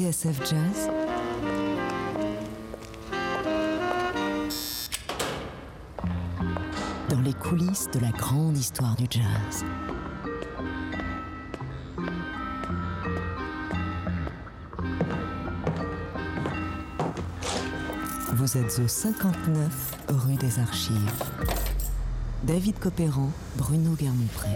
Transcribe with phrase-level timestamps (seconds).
[0.00, 0.88] TSF Jazz
[7.10, 9.64] Dans les coulisses de la grande histoire du jazz.
[18.32, 20.96] Vous êtes au 59 rue des Archives.
[22.44, 24.48] David Copéran, Bruno Guermont-Pré.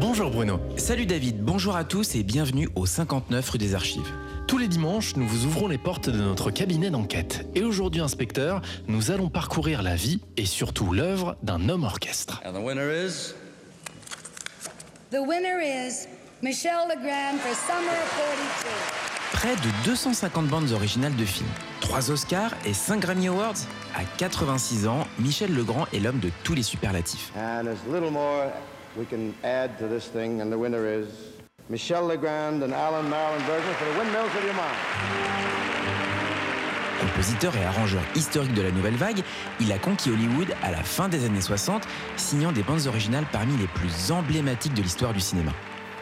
[0.00, 0.58] Bonjour Bruno.
[0.78, 4.12] Salut David, bonjour à tous et bienvenue au 59 rue des Archives.
[4.46, 7.46] Tous les dimanches, nous vous ouvrons les portes de notre cabinet d'enquête.
[7.54, 12.42] Et aujourd'hui, inspecteur, nous allons parcourir la vie et surtout l'œuvre d'un homme orchestre.
[12.44, 13.34] And the winner is?
[15.10, 16.06] The winner is
[16.42, 18.68] Michel Legrand for Summer of 42.
[19.32, 21.48] Près de 250 bandes originales de films,
[21.80, 23.66] 3 Oscars et 5 Grammy Awards.
[23.94, 27.32] À 86 ans, Michel Legrand est l'homme de tous les superlatifs.
[27.36, 28.52] And there's little more
[28.96, 31.31] we can add to this thing, and the winner is
[31.72, 34.76] Michel Legrand and Alan Marilyn Berger for the Windmills of Your Mind.
[37.00, 39.22] Compositeur et arrangeur historique de la nouvelle vague,
[39.58, 43.56] il a conquis Hollywood à la fin des années 60, signant des bandes originales parmi
[43.56, 45.52] les plus emblématiques de l'histoire du cinéma.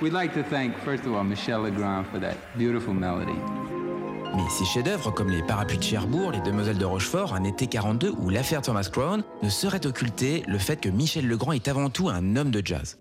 [0.03, 3.39] We'd like to thank, first of all, Michel Legrand for that beautiful melody.
[4.35, 8.13] Mais ses chefs-d'œuvre comme Les Parapluies de Cherbourg, Les Demoiselles de Rochefort, Un été 42
[8.19, 12.09] ou L'affaire Thomas Crown ne sauraient occulter le fait que Michel Legrand est avant tout
[12.09, 12.99] un homme de jazz.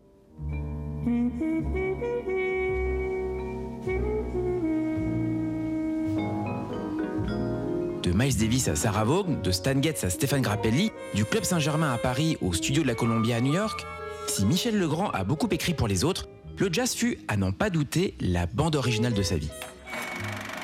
[8.10, 11.94] De Miles Davis à Sarah Vaughan, de Stan Getz à Stéphane Grappelli, du Club Saint-Germain
[11.94, 13.86] à Paris au studio de la Columbia à New York,
[14.26, 17.70] si Michel Legrand a beaucoup écrit pour les autres, le jazz fut, à n'en pas
[17.70, 19.52] douter, la bande originale de sa vie.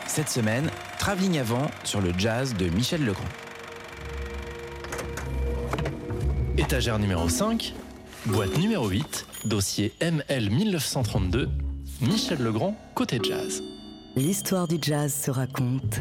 [0.07, 3.23] Cette semaine, travelling avant sur le jazz de Michel Legrand.
[6.57, 7.75] Étagère numéro 5,
[8.25, 11.47] boîte numéro 8, dossier ML 1932,
[12.01, 13.61] Michel Legrand, côté jazz.
[14.16, 15.99] L'histoire du jazz se raconte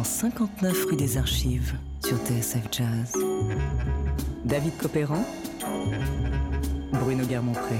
[0.00, 3.12] dans 59 rue des Archives sur TSF Jazz.
[4.46, 5.22] David Copéran,
[6.90, 7.76] Bruno Guermont-Pré.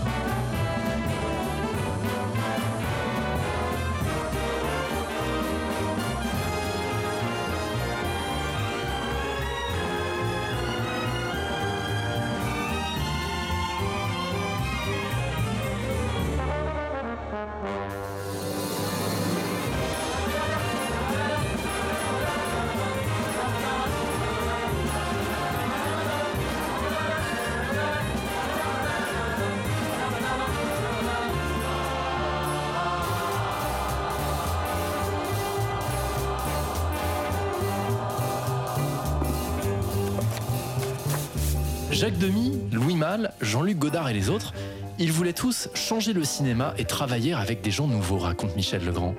[41.95, 44.53] Jacques Demy, Louis Malle, Jean-Luc Godard et les autres,
[44.99, 49.15] ils voulaient tous changer le cinéma et travailler avec des gens nouveaux, raconte Michel Legrand.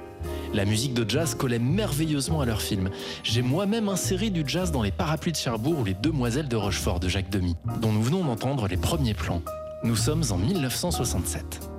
[0.52, 2.90] La musique de jazz collait merveilleusement à leur film.
[3.23, 7.00] J'ai moi-même inséré du jazz dans Les Parapluies de Cherbourg ou Les Demoiselles de Rochefort
[7.00, 9.40] de Jacques Demy, dont nous venons d'entendre les premiers plans.
[9.82, 11.70] Nous sommes en 1967.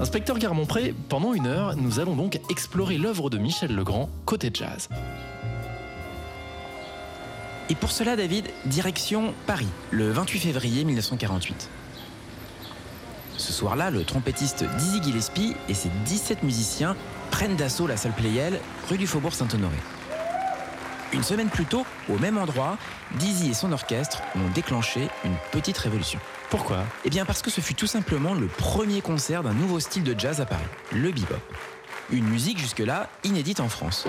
[0.00, 4.88] Inspecteur Garmont-Pré, pendant une heure, nous allons donc explorer l'œuvre de Michel Legrand côté jazz.
[7.70, 11.68] Et pour cela, David, direction Paris, le 28 février 1948.
[13.36, 16.96] Ce soir-là, le trompettiste Dizzy Gillespie et ses 17 musiciens
[17.30, 19.76] prennent d'assaut la salle Playel, rue du Faubourg Saint-Honoré.
[21.12, 22.78] Une semaine plus tôt, au même endroit,
[23.18, 26.18] Dizzy et son orchestre ont déclenché une petite révolution.
[26.50, 26.84] Pourquoi?
[27.04, 30.18] Eh bien parce que ce fut tout simplement le premier concert d'un nouveau style de
[30.18, 31.36] jazz à Paris, le bebop.
[32.10, 34.06] Une musique jusque-là inédite en France.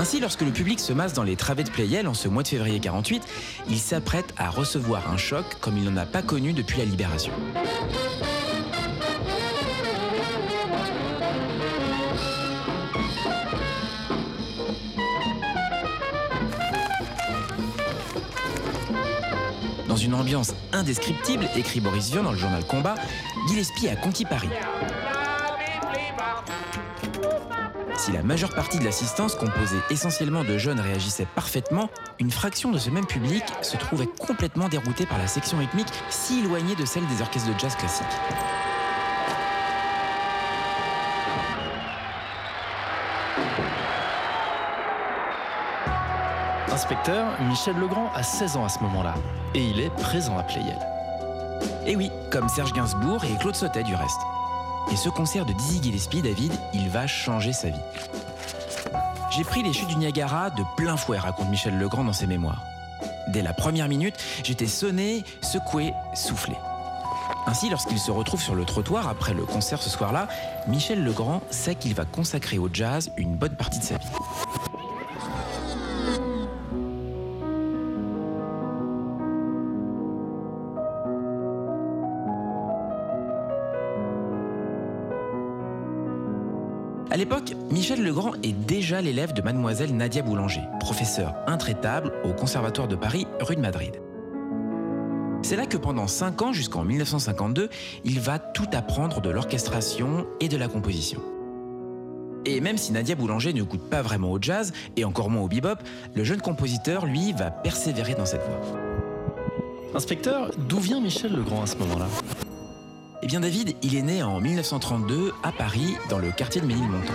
[0.00, 2.48] Ainsi, lorsque le public se masse dans les travées de Playel en ce mois de
[2.48, 3.22] février 48,
[3.68, 7.34] il s'apprête à recevoir un choc comme il n'en a pas connu depuis la libération.
[19.86, 22.94] Dans une ambiance indescriptible, écrit Boris Vian dans le journal Combat,
[23.48, 24.48] Gillespie a conquis Paris.
[28.00, 32.78] Si la majeure partie de l'assistance, composée essentiellement de jeunes, réagissait parfaitement, une fraction de
[32.78, 37.06] ce même public se trouvait complètement déroutée par la section rythmique si éloignée de celle
[37.08, 38.06] des orchestres de jazz classiques.
[46.72, 49.12] Inspecteur, Michel Legrand a 16 ans à ce moment-là,
[49.54, 50.78] et il est présent à Playel.
[51.86, 54.20] Et oui, comme Serge Gainsbourg et Claude Sautet du reste.
[54.90, 57.80] Et ce concert de Dizzy Gillespie, David, il va changer sa vie.
[59.30, 62.62] J'ai pris les chutes du Niagara de plein fouet, raconte Michel Legrand dans ses mémoires.
[63.28, 66.56] Dès la première minute, j'étais sonné, secoué, soufflé.
[67.46, 70.28] Ainsi, lorsqu'il se retrouve sur le trottoir après le concert ce soir-là,
[70.66, 74.06] Michel Legrand sait qu'il va consacrer au jazz une bonne partie de sa vie.
[88.42, 93.60] Est déjà l'élève de mademoiselle Nadia Boulanger, professeure intraitable au Conservatoire de Paris, rue de
[93.60, 94.00] Madrid.
[95.42, 97.70] C'est là que pendant 5 ans, jusqu'en 1952,
[98.04, 101.20] il va tout apprendre de l'orchestration et de la composition.
[102.44, 105.48] Et même si Nadia Boulanger ne goûte pas vraiment au jazz, et encore moins au
[105.48, 105.78] bebop,
[106.14, 108.60] le jeune compositeur, lui, va persévérer dans cette voie.
[109.94, 112.06] Inspecteur, d'où vient Michel Legrand à ce moment-là?
[113.22, 117.12] Eh bien David, il est né en 1932 à Paris, dans le quartier de Ménilmontant.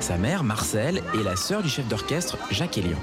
[0.00, 2.98] Sa mère, Marcel, est la sœur du chef d'orchestre Jacques Elian.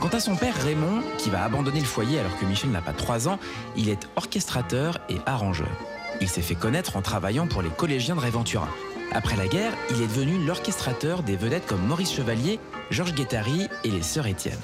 [0.00, 2.92] Quant à son père Raymond, qui va abandonner le foyer alors que Michel n'a pas
[2.92, 3.38] 3 ans,
[3.76, 5.68] il est orchestrateur et arrangeur.
[6.20, 8.68] Il s'est fait connaître en travaillant pour les collégiens de Réventura.
[9.12, 12.60] Après la guerre, il est devenu l'orchestrateur des vedettes comme Maurice Chevalier,
[12.90, 14.60] Georges Guettari et les sœurs Étienne.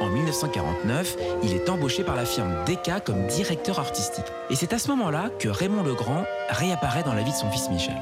[0.00, 4.24] En 1949, il est embauché par la firme Decca comme directeur artistique.
[4.50, 7.70] Et c'est à ce moment-là que Raymond Legrand réapparaît dans la vie de son fils
[7.70, 7.96] Michel.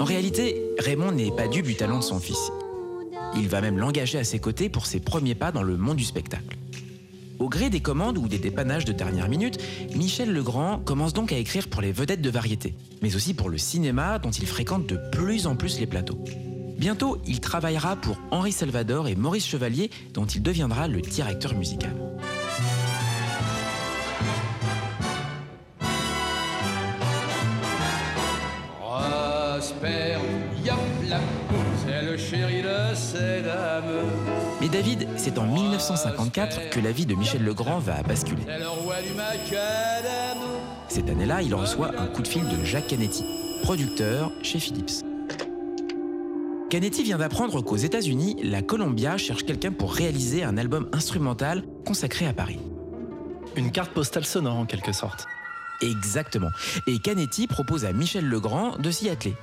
[0.00, 2.50] En réalité, Raymond n'est pas dû du talent de son fils.
[3.36, 6.04] Il va même l'engager à ses côtés pour ses premiers pas dans le monde du
[6.04, 6.56] spectacle.
[7.38, 9.58] Au gré des commandes ou des dépannages de dernière minute,
[9.94, 13.58] Michel Legrand commence donc à écrire pour les vedettes de variété, mais aussi pour le
[13.58, 16.18] cinéma dont il fréquente de plus en plus les plateaux.
[16.78, 21.94] Bientôt, il travaillera pour Henri Salvador et Maurice Chevalier, dont il deviendra le directeur musical.
[34.60, 38.42] Mais David, c'est en 1954 que la vie de Michel Legrand va basculer.
[40.88, 43.24] Cette année-là, il reçoit un coup de fil de Jacques Canetti,
[43.62, 45.04] producteur chez Philips.
[46.70, 52.26] Canetti vient d'apprendre qu'aux États-Unis, la Columbia cherche quelqu'un pour réaliser un album instrumental consacré
[52.26, 52.60] à Paris.
[53.56, 55.26] Une carte postale sonore en quelque sorte.
[55.82, 56.50] Exactement.
[56.86, 59.34] Et Canetti propose à Michel Legrand de s'y atteler.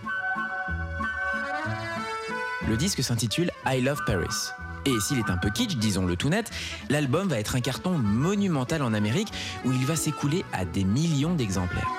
[2.67, 4.51] Le disque s'intitule I Love Paris.
[4.85, 6.51] Et s'il est un peu kitsch, disons-le tout net,
[6.89, 9.31] l'album va être un carton monumental en Amérique
[9.63, 11.89] où il va s'écouler à des millions d'exemplaires.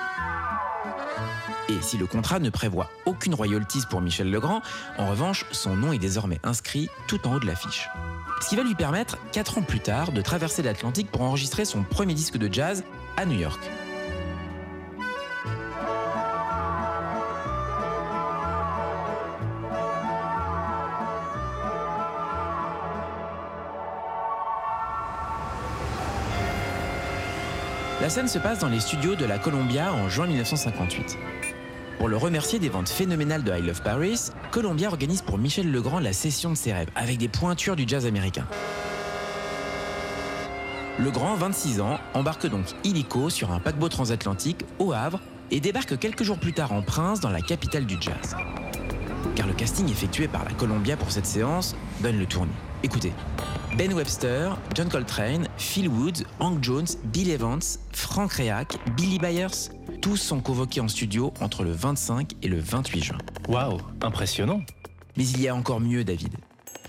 [1.71, 4.61] Et si le contrat ne prévoit aucune royalties pour Michel Legrand,
[4.99, 7.89] en revanche, son nom est désormais inscrit tout en haut de l'affiche.
[8.41, 11.83] Ce qui va lui permettre, 4 ans plus tard, de traverser l'Atlantique pour enregistrer son
[11.83, 12.85] premier disque de jazz
[13.17, 13.61] à New York.
[28.09, 31.19] La scène se passe dans les studios de la Columbia en juin 1958.
[31.99, 35.99] Pour le remercier des ventes phénoménales de I Love Paris, Columbia organise pour Michel Legrand
[35.99, 38.47] la session de ses rêves, avec des pointures du jazz américain.
[40.99, 46.23] Legrand, 26 ans, embarque donc illico sur un paquebot transatlantique au Havre et débarque quelques
[46.23, 48.37] jours plus tard en Prince dans la capitale du jazz.
[49.35, 52.49] Car le casting effectué par la Columbia pour cette séance donne le tournis.
[52.83, 53.13] Écoutez,
[53.79, 57.61] Ben Webster, John Coltrane, Phil Woods, Hank Jones, Bill Evans,
[57.93, 59.71] Frank Reac, Billy Byers,
[60.03, 63.19] tous sont convoqués en studio entre le 25 et le 28 juin.
[63.49, 64.63] Waouh, impressionnant.
[65.17, 66.35] Mais il y a encore mieux, David.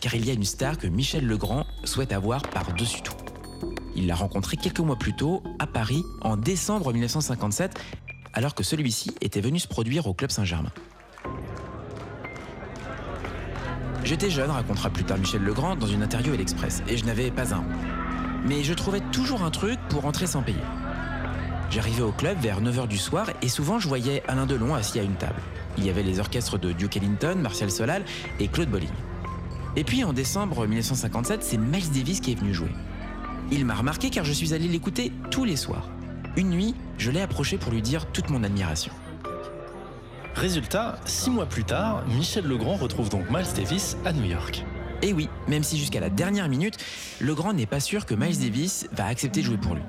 [0.01, 3.13] Car il y a une star que Michel Legrand souhaite avoir par-dessus tout.
[3.95, 7.79] Il l'a rencontré quelques mois plus tôt, à Paris, en décembre 1957,
[8.33, 10.71] alors que celui-ci était venu se produire au Club Saint-Germain.
[14.09, 17.29] J'étais jeune, racontera plus tard Michel Legrand dans une interview à l'Express, et je n'avais
[17.29, 17.65] pas un rond.
[18.43, 20.57] Mais je trouvais toujours un truc pour entrer sans payer.
[21.69, 25.03] J'arrivais au club vers 9h du soir et souvent je voyais Alain Delon assis à
[25.03, 25.39] une table.
[25.77, 28.03] Il y avait les orchestres de Duke Ellington, Martial Solal
[28.39, 28.89] et Claude Bolling.
[29.75, 32.71] Et puis en décembre 1957, c'est Miles Davis qui est venu jouer.
[33.51, 35.87] Il m'a remarqué car je suis allé l'écouter tous les soirs.
[36.35, 38.91] Une nuit, je l'ai approché pour lui dire toute mon admiration.
[40.39, 44.63] Résultat, six mois plus tard, Michel Legrand retrouve donc Miles Davis à New York.
[45.01, 46.77] Et oui, même si jusqu'à la dernière minute,
[47.19, 49.81] Legrand n'est pas sûr que Miles Davis va accepter de jouer pour lui.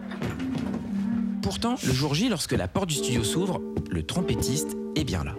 [1.40, 3.61] Pourtant, le jour J, lorsque la porte du studio s'ouvre,
[3.92, 5.37] le trompettiste est bien là.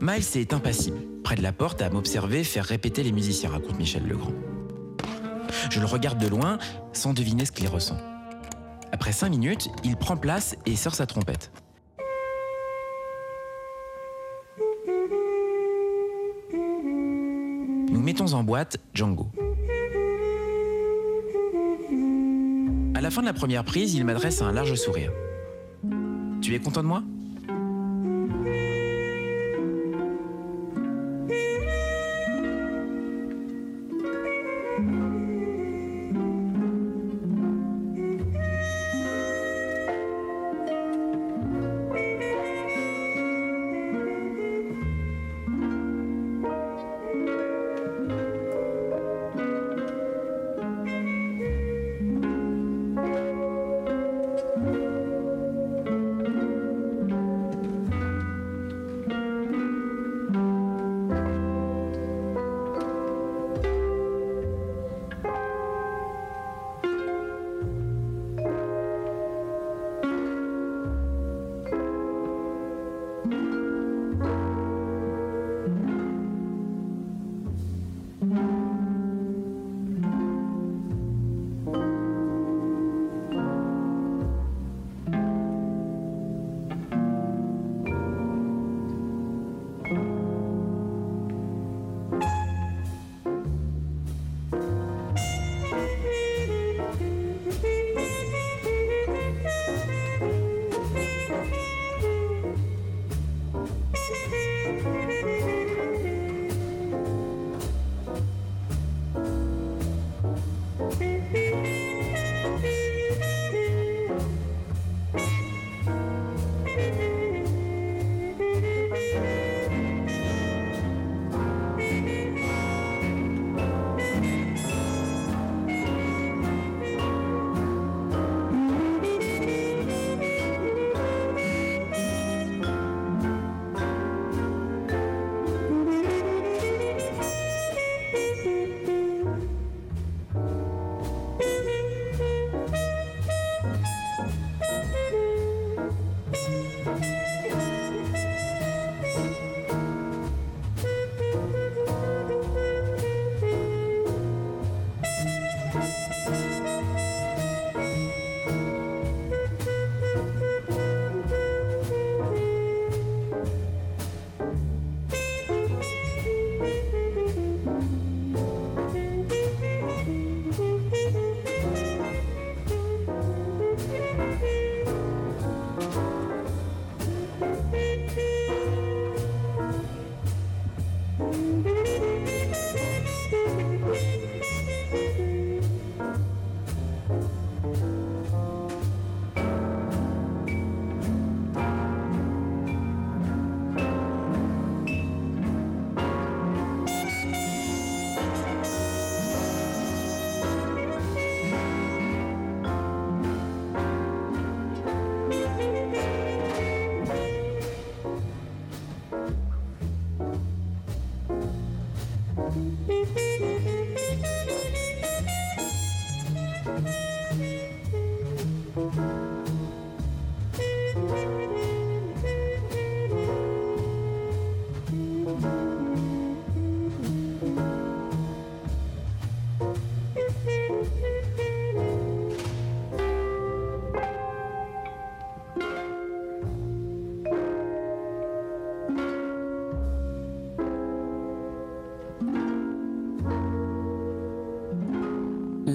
[0.00, 4.06] Miles est impassible, près de la porte à m'observer faire répéter les musiciens, raconte Michel
[4.06, 4.34] Legrand.
[5.68, 6.58] Je le regarde de loin
[6.92, 7.98] sans deviner ce qu'il ressent.
[8.92, 11.50] Après cinq minutes, il prend place et sort sa trompette.
[18.06, 19.32] Mettons en boîte Django.
[22.94, 25.10] À la fin de la première prise, il m'adresse un large sourire.
[26.40, 27.02] Tu es content de moi?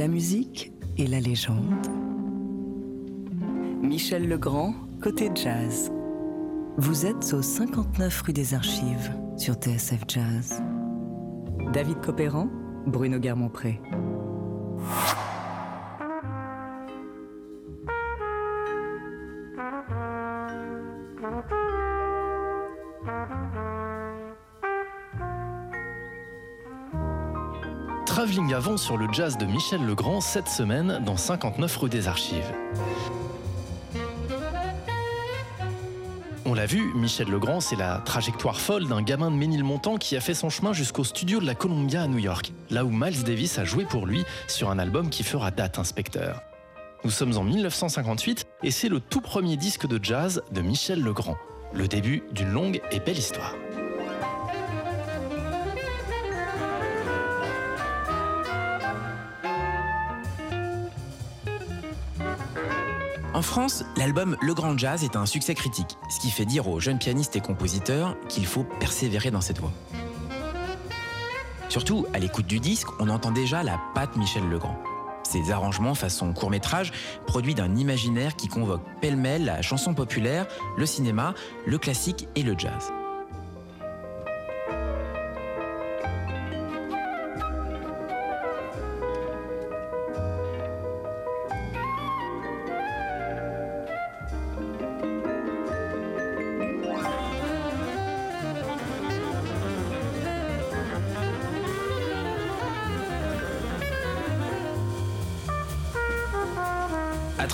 [0.08, 1.88] Musique et la légende.
[3.82, 5.92] Michel Legrand, côté jazz.
[6.78, 10.62] Vous êtes au 59 rue des Archives sur TSF Jazz.
[11.74, 12.48] David Copéran,
[12.86, 13.82] Bruno Guermont-Pré.
[28.62, 32.52] Travelling avant sur le jazz de Michel Legrand cette semaine dans 59 rue des Archives.
[36.46, 40.22] On l'a vu, Michel Legrand, c'est la trajectoire folle d'un gamin de Ménilmontant qui a
[40.22, 43.58] fait son chemin jusqu'au studio de la Columbia à New York, là où Miles Davis
[43.58, 46.42] a joué pour lui sur un album qui fera date, inspecteur.
[47.04, 51.38] Nous sommes en 1958 et c'est le tout premier disque de jazz de Michel Legrand,
[51.74, 53.56] le début d'une longue et belle histoire.
[63.42, 66.80] En France, l'album Le Grand Jazz est un succès critique, ce qui fait dire aux
[66.80, 69.72] jeunes pianistes et compositeurs qu'il faut persévérer dans cette voie.
[71.68, 74.78] Surtout, à l'écoute du disque, on entend déjà la patte Michel Legrand.
[75.24, 76.92] Ses arrangements façon court-métrage,
[77.26, 80.46] produits d'un imaginaire qui convoque pêle-mêle la chanson populaire,
[80.78, 81.34] le cinéma,
[81.66, 82.94] le classique et le jazz.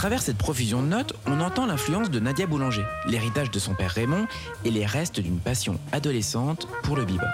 [0.08, 3.92] Travers cette profusion de notes, on entend l'influence de Nadia Boulanger, l'héritage de son père
[3.92, 4.26] Raymond
[4.64, 7.26] et les restes d'une passion adolescente pour le bebop.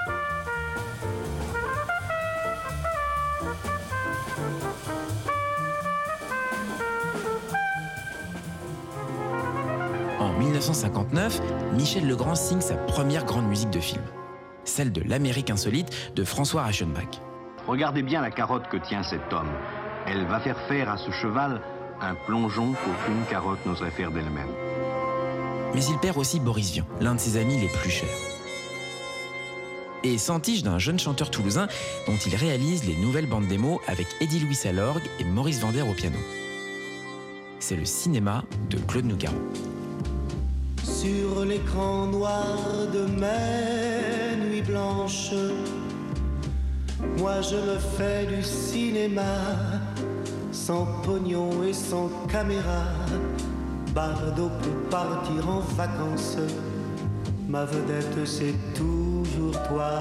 [10.20, 11.42] En 1959,
[11.74, 14.02] Michel Legrand signe sa première grande musique de film,
[14.64, 17.22] celle de L'Amérique insolite de François Reichenbach.
[17.68, 19.52] Regardez bien la carotte que tient cet homme.
[20.08, 21.62] Elle va faire faire à ce cheval
[22.04, 24.50] un plongeon qu'aucune carotte n'oserait faire d'elle-même.
[25.74, 28.10] Mais il perd aussi Boris Vian, l'un de ses amis les plus chers.
[30.04, 31.68] Et s'entiche d'un jeune chanteur toulousain
[32.08, 35.82] dont il réalise les nouvelles bandes démos avec Eddie Louis à l'orgue et Maurice Vander
[35.82, 36.18] au piano.
[37.60, 39.38] C'est le cinéma de Claude Nougaro.
[40.84, 42.58] Sur l'écran noir
[42.94, 45.34] de mes nuits blanches,
[47.18, 49.73] moi je me fais du cinéma
[50.66, 52.86] sans pognon et sans caméra.
[53.94, 56.38] Bardot peut partir en vacances.
[57.50, 59.92] Ma vedette, c'est toujours toi.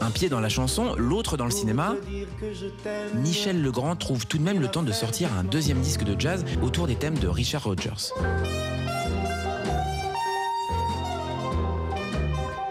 [0.00, 1.96] Un pied dans la chanson, l'autre dans le cinéma,
[3.14, 6.44] Michel Legrand trouve tout de même le temps de sortir un deuxième disque de jazz
[6.62, 8.12] autour des thèmes de Richard Rogers.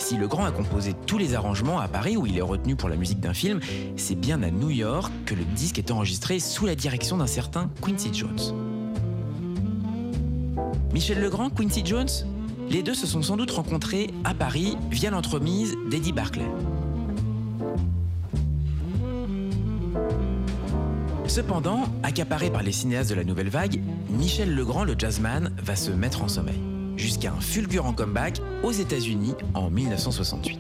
[0.06, 2.96] Si Legrand a composé tous les arrangements à Paris où il est retenu pour la
[2.96, 3.60] musique d'un film,
[3.96, 7.72] c'est bien à New York que le disque est enregistré sous la direction d'un certain
[7.82, 8.54] Quincy Jones.
[10.94, 12.08] Michel Legrand, Quincy Jones
[12.70, 16.46] Les deux se sont sans doute rencontrés à Paris via l'entremise d'Eddie Barclay.
[21.26, 25.90] Cependant, accaparé par les cinéastes de la nouvelle vague, Michel Legrand, le jazzman, va se
[25.90, 26.62] mettre en sommeil,
[26.98, 30.60] jusqu'à un fulgurant comeback aux États-Unis en 1968.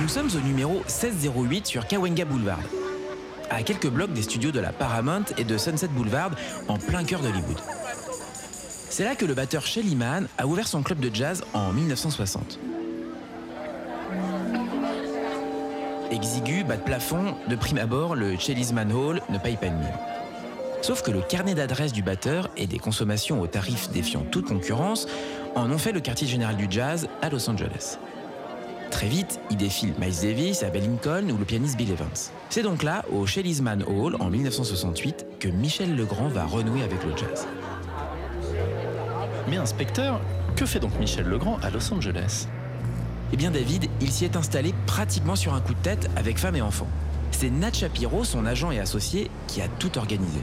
[0.00, 2.58] Nous sommes au numéro 1608 sur Kawenga Boulevard,
[3.48, 6.32] à quelques blocs des studios de la Paramount et de Sunset Boulevard,
[6.66, 7.60] en plein cœur d'Hollywood.
[9.00, 12.58] C'est là que le batteur Shelly Mann a ouvert son club de jazz en 1960.
[16.10, 19.74] Exigu, bas de plafond, de prime abord, le Shelly's Man Hall ne paye pas de
[19.74, 19.88] mine.
[20.82, 25.06] Sauf que le carnet d'adresse du batteur et des consommations aux tarifs défiant toute concurrence
[25.54, 27.96] en ont fait le quartier général du jazz à Los Angeles.
[28.90, 32.08] Très vite, il défile Miles Davis, Abel Lincoln ou le pianiste Bill Evans.
[32.50, 37.02] C'est donc là, au Shelly's Man Hall, en 1968, que Michel Legrand va renouer avec
[37.02, 37.46] le jazz.
[39.50, 40.20] Mais inspecteur,
[40.54, 42.46] que fait donc Michel Legrand à Los Angeles?
[43.32, 46.54] Eh bien David, il s'y est installé pratiquement sur un coup de tête avec femme
[46.54, 46.86] et enfants.
[47.32, 50.38] C'est Nat Shapiro, son agent et associé, qui a tout organisé.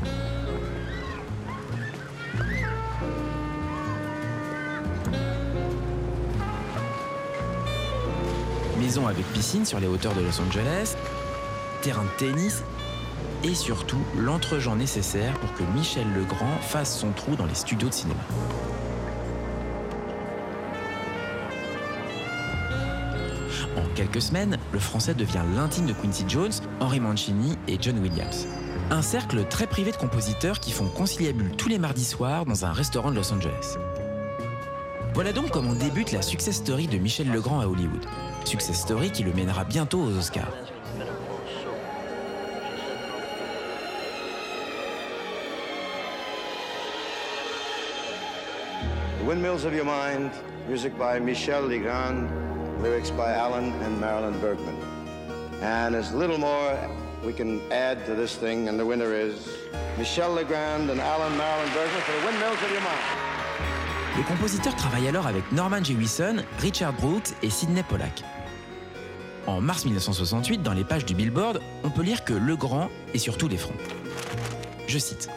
[8.78, 10.98] Maison avec piscine sur les hauteurs de Los Angeles,
[11.82, 12.62] terrain de tennis
[13.46, 17.94] et surtout l'entregent nécessaire pour que Michel Legrand fasse son trou dans les studios de
[17.94, 18.20] cinéma.
[23.98, 28.48] Quelques semaines, le français devient l'intime de Quincy Jones, Henry Mancini et John Williams.
[28.92, 32.72] Un cercle très privé de compositeurs qui font conciliabule tous les mardis soirs dans un
[32.72, 33.76] restaurant de Los Angeles.
[35.16, 38.06] Voilà donc comment débute la success story de Michel Legrand à Hollywood.
[38.46, 40.54] Success story qui le mènera bientôt aux Oscars.
[49.26, 50.30] Windmills of Your Mind,
[50.70, 52.47] music by Michel Legrand,
[52.82, 54.76] lyrics by Alan and Marilyn Bergman.
[55.62, 56.78] And there's little more
[57.26, 59.50] we can add to this thing, and the winner is
[59.98, 63.28] Michel Legrand and Alan Marilyn Bergman for the Windmills of Your Mind.
[64.18, 68.24] Le compositeur travaille alors avec Norman Jewison, Richard Brooks et Sidney Pollack.
[69.46, 73.38] En mars 1968, dans les pages du Billboard, on peut lire que Legrand est sur
[73.38, 73.78] tous les fronts.
[74.88, 75.30] Je cite.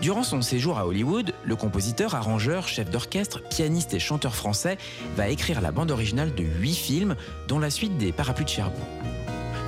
[0.00, 4.78] Durant son séjour à Hollywood, le compositeur, arrangeur, chef d'orchestre, pianiste et chanteur français
[5.14, 7.16] va écrire la bande originale de huit films,
[7.48, 8.86] dont la suite des Parapluies de Cherbourg.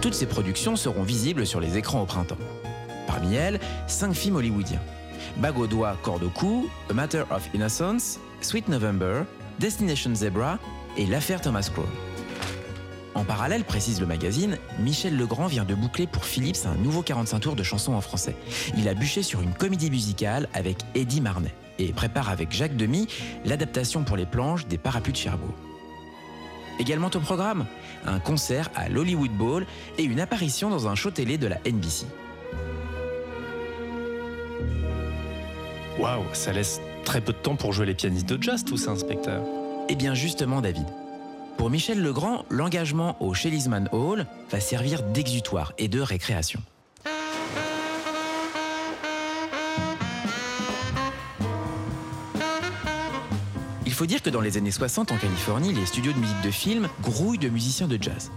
[0.00, 2.38] Toutes ces productions seront visibles sur les écrans au printemps.
[3.06, 4.80] Parmi elles, cinq films hollywoodiens.
[5.36, 9.24] Bague au doigt, corde au cou, A Matter of Innocence, Sweet November,
[9.58, 10.58] Destination Zebra
[10.96, 11.86] et l'affaire Thomas Crown.
[13.14, 17.40] En parallèle, précise le magazine, Michel Legrand vient de boucler pour Philips un nouveau 45
[17.40, 18.34] tours de chansons en français.
[18.76, 23.06] Il a bûché sur une comédie musicale avec Eddie Marnet et prépare avec Jacques Demy
[23.44, 25.54] l'adaptation pour les planches des Parapluies de Cherbourg.
[26.78, 27.66] Également au programme,
[28.06, 29.66] un concert à l'Hollywood Bowl
[29.98, 32.06] et une apparition dans un show télé de la NBC.
[35.98, 38.92] Waouh, ça laisse très peu de temps pour jouer les pianistes de jazz, tout ça,
[38.92, 39.44] inspecteur.
[39.90, 40.86] Eh bien justement, David.
[41.62, 46.60] Pour Michel Legrand, l'engagement au Shellisman Hall va servir d'exutoire et de récréation.
[53.86, 56.50] Il faut dire que dans les années 60 en Californie, les studios de musique de
[56.50, 58.32] film grouillent de musiciens de jazz.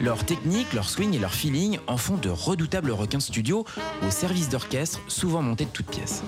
[0.00, 3.66] Leur technique, leur swing et leur feeling en font de redoutables requins studio
[4.00, 6.22] au service d'orchestre, souvent montés de toutes pièces.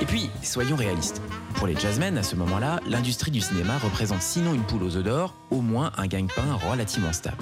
[0.00, 1.20] Et puis, soyons réalistes.
[1.60, 5.04] Pour les jazzmen, à ce moment-là, l'industrie du cinéma représente sinon une poule aux œufs
[5.04, 7.36] d'or, au moins un gagne-pain relativement stable.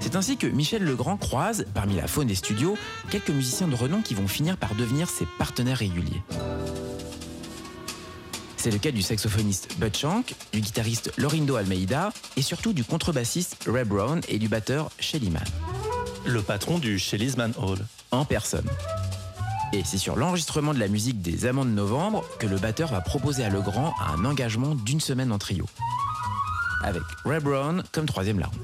[0.00, 2.78] C'est ainsi que Michel Legrand croise, parmi la faune des studios,
[3.10, 6.22] quelques musiciens de renom qui vont finir par devenir ses partenaires réguliers.
[8.56, 13.66] C'est le cas du saxophoniste Bud Shank, du guitariste Lorindo Almeida et surtout du contrebassiste
[13.66, 15.42] Ray Brown et du batteur Shelly Manne.
[16.24, 17.80] Le patron du Shellisman Hall.
[18.12, 18.64] En personne.
[19.74, 23.00] Et c'est sur l'enregistrement de la musique des Amants de Novembre que le batteur va
[23.00, 25.66] proposer à Legrand un engagement d'une semaine en trio.
[26.84, 28.54] Avec Ray Brown comme troisième larme.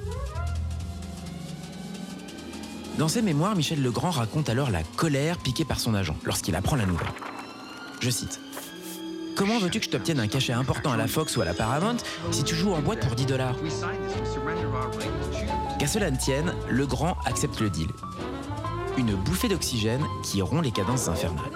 [2.96, 6.76] Dans ses mémoires, Michel Legrand raconte alors la colère piquée par son agent lorsqu'il apprend
[6.76, 7.08] la nouvelle.
[7.98, 8.38] Je cite.
[9.34, 11.96] Comment veux-tu que je t'obtienne un cachet important à la Fox ou à la Paramount
[12.30, 13.56] si tu joues en boîte pour 10 dollars?
[15.80, 17.88] Qu'à cela ne tienne, Legrand accepte le deal.
[19.00, 21.46] Une bouffée d'oxygène qui rompt les cadences infernales.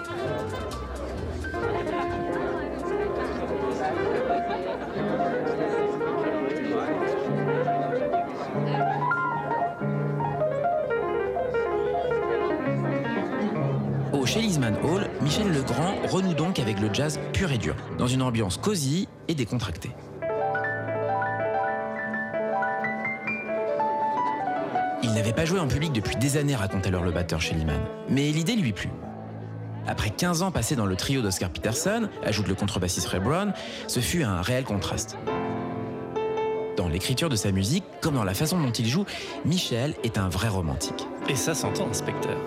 [14.11, 18.23] Au Shellisman Hall, Michel Legrand renoue donc avec le jazz pur et dur, dans une
[18.23, 19.91] ambiance cosy et décontractée.
[25.45, 27.79] Pas joué en public depuis des années, raconte alors le batteur Shellyman.
[28.09, 28.89] Mais l'idée lui plut.
[29.85, 33.53] Après 15 ans passés dans le trio d'Oscar Peterson, ajoute le contrebassiste Ray Brown,
[33.85, 35.17] ce fut un réel contraste.
[36.77, 39.05] Dans l'écriture de sa musique, comme dans la façon dont il joue,
[39.45, 41.07] Michel est un vrai romantique.
[41.29, 42.37] Et ça s'entend, inspecteur.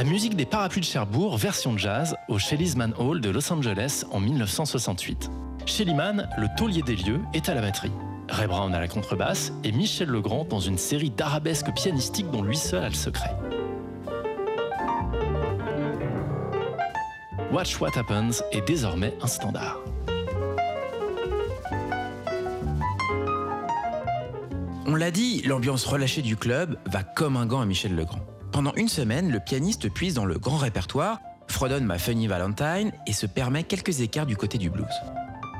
[0.00, 4.06] La musique des parapluies de Cherbourg, version jazz, au Shelley's Man Hall de Los Angeles
[4.10, 5.30] en 1968.
[5.66, 7.92] Shelly Mann, le taulier des lieux, est à la batterie.
[8.30, 12.56] Ray Brown à la contrebasse et Michel Legrand dans une série d'arabesques pianistiques dont lui
[12.56, 13.28] seul a le secret.
[17.52, 19.80] Watch What Happens est désormais un standard.
[24.86, 28.29] On l'a dit, l'ambiance relâchée du club va comme un gant à Michel Legrand.
[28.52, 33.12] Pendant une semaine, le pianiste puise dans le grand répertoire, fredonne ma Funny Valentine et
[33.12, 34.86] se permet quelques écarts du côté du blues.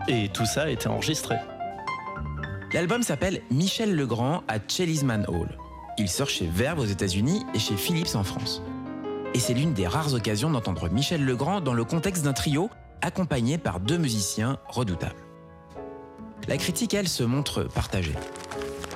[0.08, 1.36] Et tout ça a été enregistré.
[2.72, 5.56] L'album s'appelle Michel Legrand à Chellisman Hall.
[5.98, 8.62] Il sort chez Verve aux États-Unis et chez Philips en France.
[9.34, 12.70] Et c'est l'une des rares occasions d'entendre Michel Legrand dans le contexte d'un trio
[13.02, 15.14] accompagné par deux musiciens redoutables.
[16.48, 18.14] La critique, elle, se montre partagée.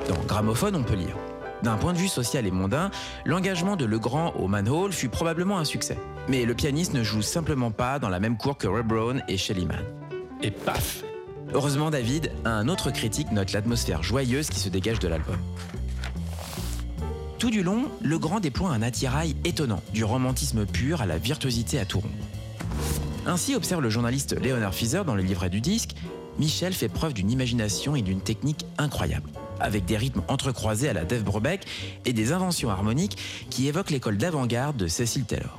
[0.08, 1.16] Dans Gramophone, on peut lire
[1.64, 2.90] D'un point de vue social et mondain,
[3.24, 5.96] l'engagement de Legrand au Manhole fut probablement un succès.
[6.28, 9.38] Mais le pianiste ne joue simplement pas dans la même cour que Ray Brown et
[9.38, 9.82] Shelly Mann.
[10.42, 11.02] Et paf
[11.54, 15.38] Heureusement, David, un autre critique note l'atmosphère joyeuse qui se dégage de l'album.
[17.38, 21.86] Tout du long, Legrand déploie un attirail étonnant, du romantisme pur à la virtuosité à
[21.86, 22.10] tout rond.
[23.26, 25.94] Ainsi, observe le journaliste Leonard Fieser dans le livret du disque,
[26.38, 29.30] Michel fait preuve d'une imagination et d'une technique incroyable,
[29.64, 31.66] avec des rythmes entrecroisés à la Dave Brubeck
[32.04, 33.18] et des inventions harmoniques
[33.50, 35.58] qui évoquent l'école d'avant-garde de Cecil Taylor.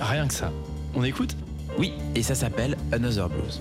[0.00, 0.52] Rien que ça.
[0.94, 1.36] On écoute?
[1.78, 3.60] Oui, et ça s'appelle Another Blues.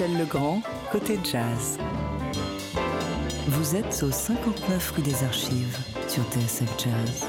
[0.00, 1.76] Michel Legrand, côté jazz.
[3.48, 5.76] Vous êtes au 59 rue des Archives
[6.08, 7.28] sur TSF Jazz.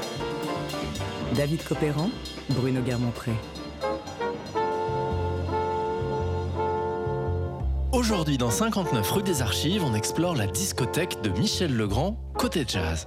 [1.36, 2.08] David Copéran,
[2.48, 3.32] Bruno Guermont-Pré.
[7.92, 13.06] Aujourd'hui, dans 59 rue des Archives, on explore la discothèque de Michel Legrand, côté jazz.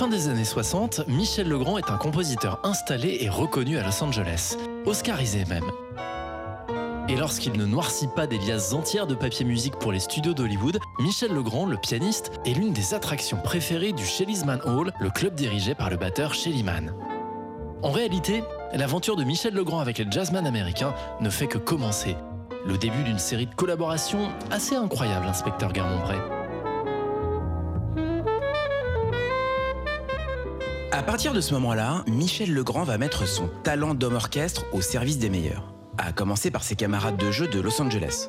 [0.00, 4.56] Fin des années 60, Michel Legrand est un compositeur installé et reconnu à Los Angeles,
[4.86, 5.70] oscarisé même.
[7.10, 10.78] Et lorsqu'il ne noircit pas des liasses entières de papier musique pour les studios d'Hollywood,
[11.00, 15.34] Michel Legrand, le pianiste, est l'une des attractions préférées du Shelley's Man Hall, le club
[15.34, 16.94] dirigé par le batteur Shelly Mann.
[17.82, 22.16] En réalité, l'aventure de Michel Legrand avec les jazzman américains ne fait que commencer.
[22.64, 26.39] Le début d'une série de collaborations assez incroyable, inspecteur Guermont-Pré.
[31.10, 35.28] Partir de ce moment-là, Michel Legrand va mettre son talent d'homme orchestre au service des
[35.28, 38.28] meilleurs, à commencer par ses camarades de jeu de Los Angeles.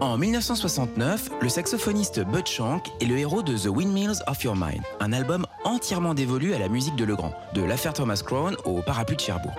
[0.00, 4.80] En 1969, le saxophoniste Bud Shank est le héros de The Windmills of Your Mind,
[5.00, 9.16] un album entièrement dévolu à la musique de Legrand, de l'affaire Thomas Crown au parapluie
[9.16, 9.54] de Cherbourg.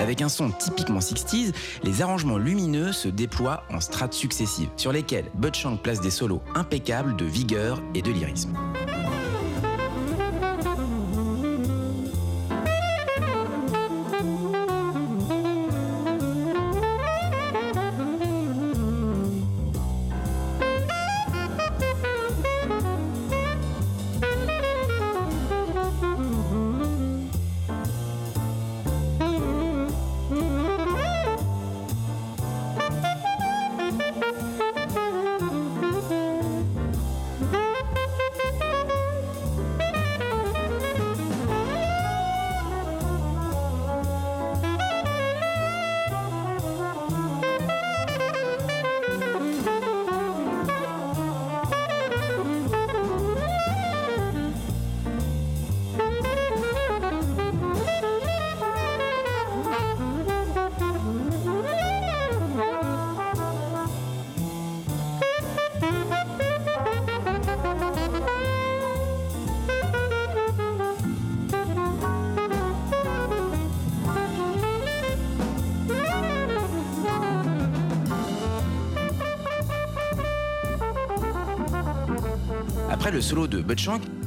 [0.00, 1.52] Avec un son typiquement 60s,
[1.84, 6.40] les arrangements lumineux se déploient en strates successives, sur lesquelles Bud Shank place des solos
[6.54, 8.56] impeccables de vigueur et de lyrisme.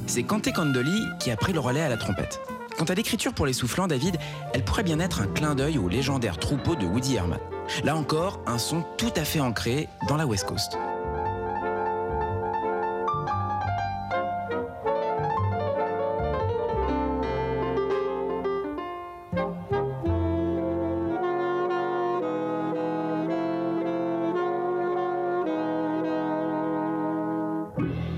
[0.07, 2.39] C'est Kante Candoli qui a pris le relais à la trompette.
[2.77, 4.17] Quant à l'écriture pour les soufflants, David,
[4.53, 7.39] elle pourrait bien être un clin d'œil au légendaire troupeau de Woody Herman.
[7.83, 10.77] Là encore, un son tout à fait ancré dans la West Coast.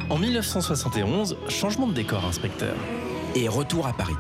[0.10, 2.76] En 1971, changement de décor, inspecteur.
[3.36, 4.16] Et retour à Paris.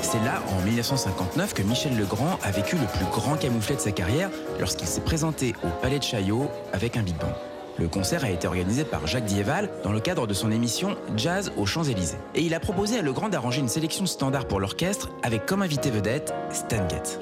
[0.00, 3.92] C'est là, en 1959, que Michel Legrand a vécu le plus grand camouflet de sa
[3.92, 7.32] carrière lorsqu'il s'est présenté au Palais de Chaillot avec un big band.
[7.78, 11.52] Le concert a été organisé par Jacques Dieval dans le cadre de son émission Jazz
[11.56, 12.18] aux Champs-Élysées.
[12.34, 15.90] Et il a proposé à Legrand d'arranger une sélection standard pour l'orchestre avec comme invité
[15.90, 17.18] vedette Stan Getz.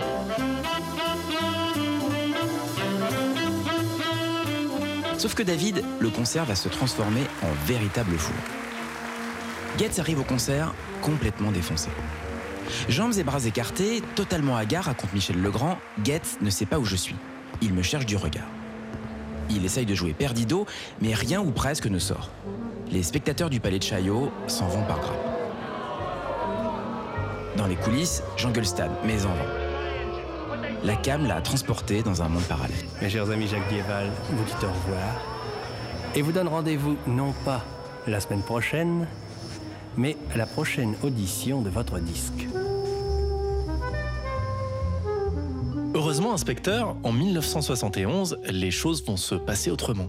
[5.20, 8.34] Sauf que David, le concert va se transformer en véritable four.
[9.76, 11.90] Getz arrive au concert complètement défoncé.
[12.88, 16.96] Jambes et bras écartés, totalement hagard, raconte Michel Legrand, Getz ne sait pas où je
[16.96, 17.16] suis.
[17.60, 18.48] Il me cherche du regard.
[19.50, 20.64] Il essaye de jouer perdido,
[21.02, 22.30] mais rien ou presque ne sort.
[22.90, 25.16] Les spectateurs du palais de Chaillot s'en vont par grappes.
[27.58, 29.59] Dans les coulisses, j'engueule Stan, mais en vain.
[30.82, 32.76] La cam l'a transporté dans un monde parallèle.
[33.02, 35.20] Mes chers amis Jacques Dieval, vous dites au revoir.
[36.14, 37.62] Et vous donne rendez-vous non pas
[38.06, 39.06] la semaine prochaine,
[39.98, 42.48] mais à la prochaine audition de votre disque.
[45.94, 50.08] Heureusement, inspecteur, en 1971, les choses vont se passer autrement.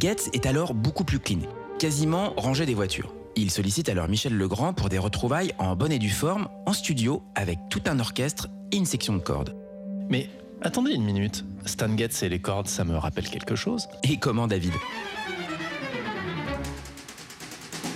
[0.00, 1.40] Getz est alors beaucoup plus clean,
[1.78, 3.14] quasiment rangé des voitures.
[3.36, 7.22] Il sollicite alors Michel Legrand pour des retrouvailles en bonne et due forme, en studio,
[7.36, 9.54] avec tout un orchestre et une section de cordes.
[10.10, 10.30] Mais
[10.62, 14.46] attendez une minute, Stan Getz et les cordes, ça me rappelle quelque chose Et comment
[14.46, 14.72] David?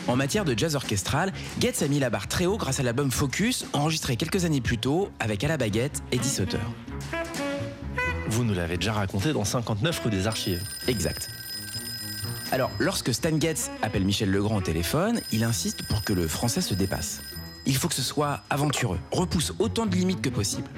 [0.08, 3.10] En matière de jazz orchestral, Getz a mis la barre très haut grâce à l'album
[3.10, 6.58] Focus, enregistré quelques années plus tôt avec à la baguette Eddie Sauter.
[8.28, 10.62] Vous nous l'avez déjà raconté dans 59 rue des Archives.
[10.88, 11.28] Exact.
[12.50, 16.60] Alors, lorsque Stan Getz appelle Michel Legrand au téléphone, il insiste pour que le français
[16.60, 17.22] se dépasse.
[17.66, 20.68] Il faut que ce soit aventureux, repousse autant de limites que possible.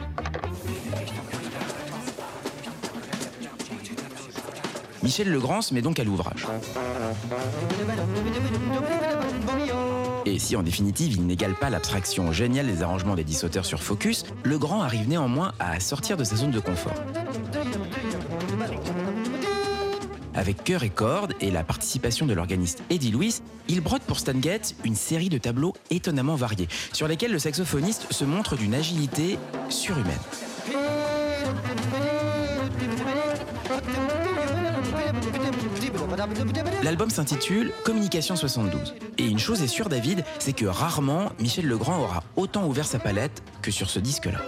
[5.03, 6.47] Michel Legrand se met donc à l'ouvrage.
[10.27, 14.25] Et si en définitive il n'égale pas l'abstraction géniale des arrangements d'Eddie Sauter sur Focus,
[14.45, 16.95] Legrand arrive néanmoins à sortir de sa zone de confort.
[20.35, 24.41] Avec chœur et cordes et la participation de l'organiste Eddie Lewis, il brode pour Stan
[24.41, 29.39] Getz une série de tableaux étonnamment variés, sur lesquels le saxophoniste se montre d'une agilité
[29.69, 30.19] surhumaine.
[36.83, 38.95] L'album s'intitule Communication 72.
[39.19, 42.99] Et une chose est sûre, David, c'est que rarement Michel Legrand aura autant ouvert sa
[42.99, 44.41] palette que sur ce disque-là.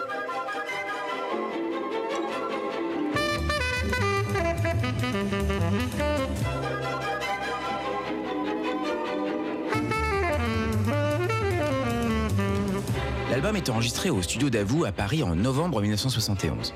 [13.70, 16.74] Enregistré au studio Davout à Paris en novembre 1971.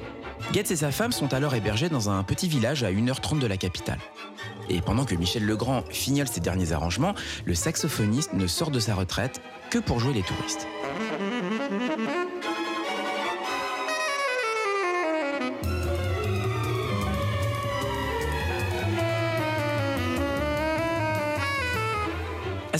[0.53, 3.57] Getz et sa femme sont alors hébergés dans un petit village à 1h30 de la
[3.57, 3.99] capitale.
[4.69, 7.15] Et pendant que Michel Legrand fignole ses derniers arrangements,
[7.45, 10.67] le saxophoniste ne sort de sa retraite que pour jouer les touristes.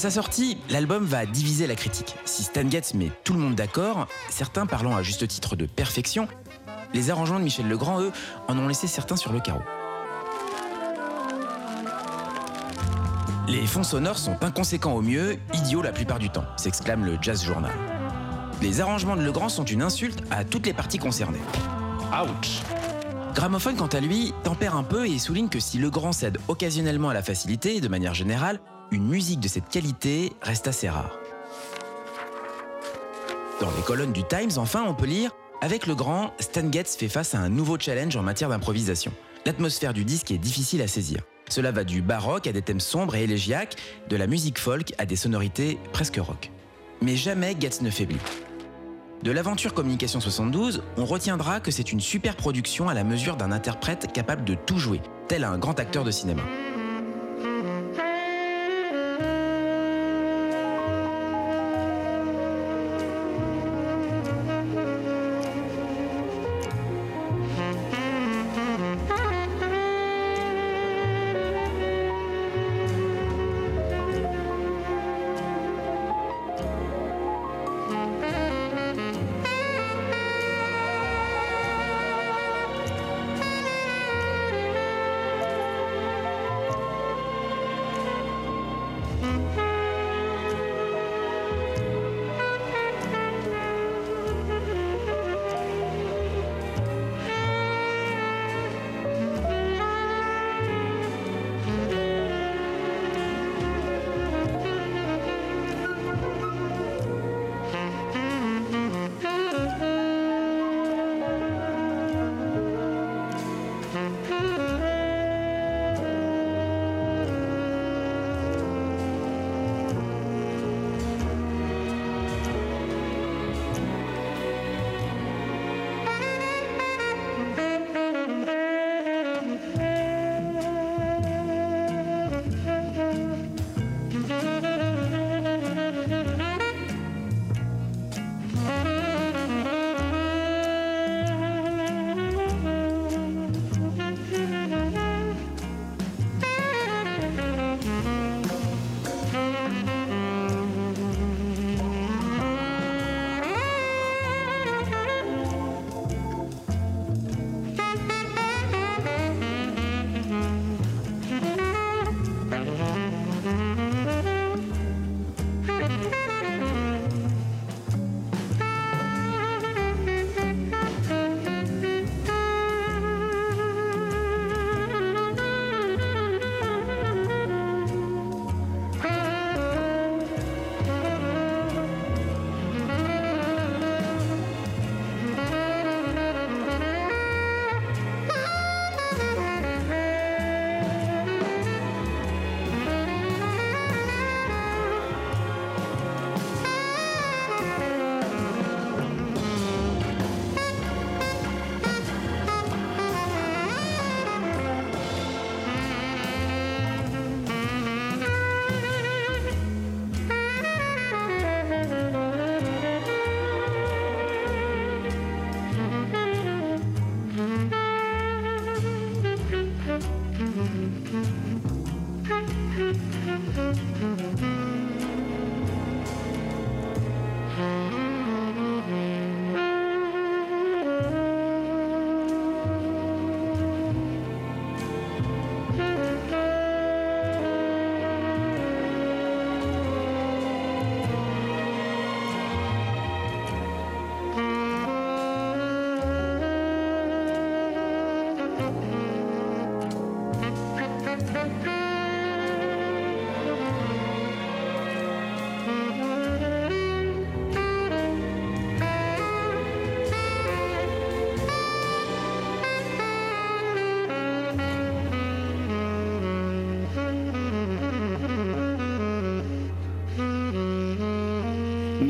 [0.01, 2.15] Sa sortie, l'album va diviser la critique.
[2.25, 6.27] Si Stan Getz met tout le monde d'accord, certains parlant à juste titre de perfection,
[6.95, 8.11] les arrangements de Michel Legrand, eux,
[8.49, 9.61] en ont laissé certains sur le carreau.
[13.47, 17.45] Les fonds sonores sont inconséquents au mieux, idiots la plupart du temps, s'exclame le Jazz
[17.45, 17.75] Journal.
[18.63, 21.43] Les arrangements de Legrand sont une insulte à toutes les parties concernées.
[22.11, 22.63] Ouch
[23.35, 27.15] Gramophone, quant à lui, tempère un peu et souligne que si Legrand cède occasionnellement à
[27.15, 28.61] la facilité, de manière générale,
[28.91, 31.19] une musique de cette qualité reste assez rare.
[33.61, 35.31] Dans les colonnes du Times, enfin, on peut lire
[35.61, 39.13] Avec le grand, Stan Getz fait face à un nouveau challenge en matière d'improvisation.
[39.47, 41.21] L'atmosphère du disque est difficile à saisir.
[41.49, 43.77] Cela va du baroque à des thèmes sombres et élégiaques,
[44.09, 46.51] de la musique folk à des sonorités presque rock.
[47.03, 48.21] Mais jamais Getz ne faiblit.
[49.23, 53.53] De l'aventure Communication 72, on retiendra que c'est une super production à la mesure d'un
[53.53, 56.43] interprète capable de tout jouer, tel un grand acteur de cinéma.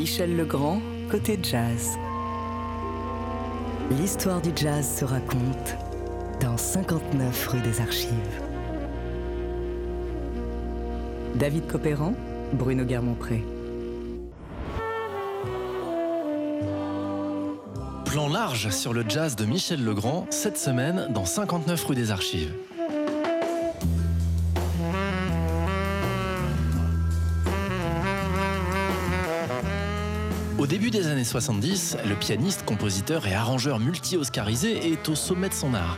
[0.01, 0.81] Michel Legrand
[1.11, 1.99] Côté Jazz.
[3.91, 5.77] L'histoire du jazz se raconte
[6.41, 8.41] dans 59 rue des Archives.
[11.35, 12.15] David Copéran,
[12.55, 13.45] Bruno Guermont-Pré.
[18.07, 22.55] Plan large sur le jazz de Michel Legrand cette semaine dans 59 rue des Archives.
[30.71, 35.75] Début des années 70, le pianiste, compositeur et arrangeur multi-oscarisé est au sommet de son
[35.75, 35.97] art.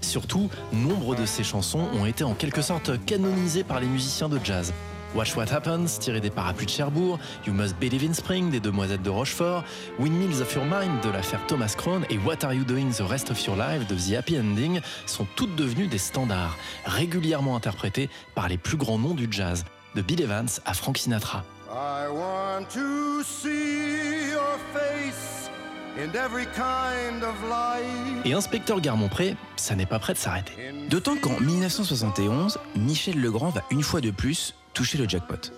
[0.00, 4.40] Surtout, nombre de ses chansons ont été en quelque sorte canonisées par les musiciens de
[4.42, 4.72] jazz.
[5.14, 9.02] Watch What Happens, tiré des parapluies de Cherbourg, You Must Believe in Spring des Demoiselles
[9.02, 9.62] de Rochefort,
[9.98, 13.30] Windmills of Your Mind de l'affaire Thomas Crown et What Are You Doing the Rest
[13.30, 16.56] of Your Life de The Happy Ending sont toutes devenues des standards,
[16.86, 21.44] régulièrement interprétés par les plus grands noms du jazz, de Bill Evans à Frank Sinatra.
[21.76, 25.50] I want to see your face
[25.98, 28.24] in every kind of light.
[28.24, 30.52] Et Inspecteur Garmont-Pré, ça n'est pas prêt de s'arrêter.
[30.88, 35.50] D'autant qu'en 1971, Michel Legrand va une fois de plus toucher le jackpot.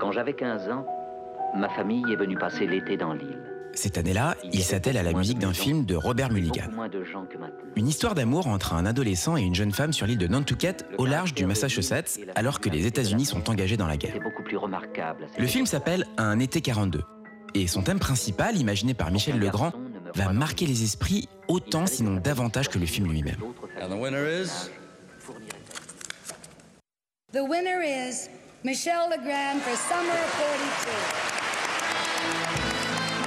[0.00, 0.86] Quand j'avais 15 ans,
[1.54, 3.45] ma famille est venue passer l'été dans l'île.
[3.76, 6.70] Cette année-là, il s'attelle à la musique d'un film de Robert Mulligan.
[7.76, 11.04] Une histoire d'amour entre un adolescent et une jeune femme sur l'île de Nantucket, au
[11.04, 14.18] large du Massachusetts, alors que les États-Unis sont engagés dans la guerre.
[15.38, 17.02] Le film s'appelle Un été 42.
[17.54, 19.72] Et son thème principal, imaginé par Michel Legrand,
[20.14, 23.36] va marquer les esprits autant, sinon davantage que le film lui-même.
[27.32, 28.30] The winner is?
[28.64, 31.45] Michelle Legrand for Summer of 42.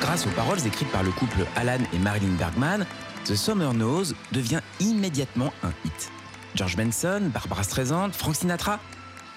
[0.09, 2.83] Grâce aux paroles écrites par le couple Alan et Marilyn Bergman,
[3.25, 6.11] The Summer Knows devient immédiatement un hit.
[6.55, 8.79] George Benson, Barbara Streisand, Frank Sinatra,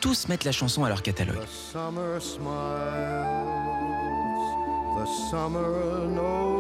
[0.01, 1.37] tous mettent la chanson à leur catalogue.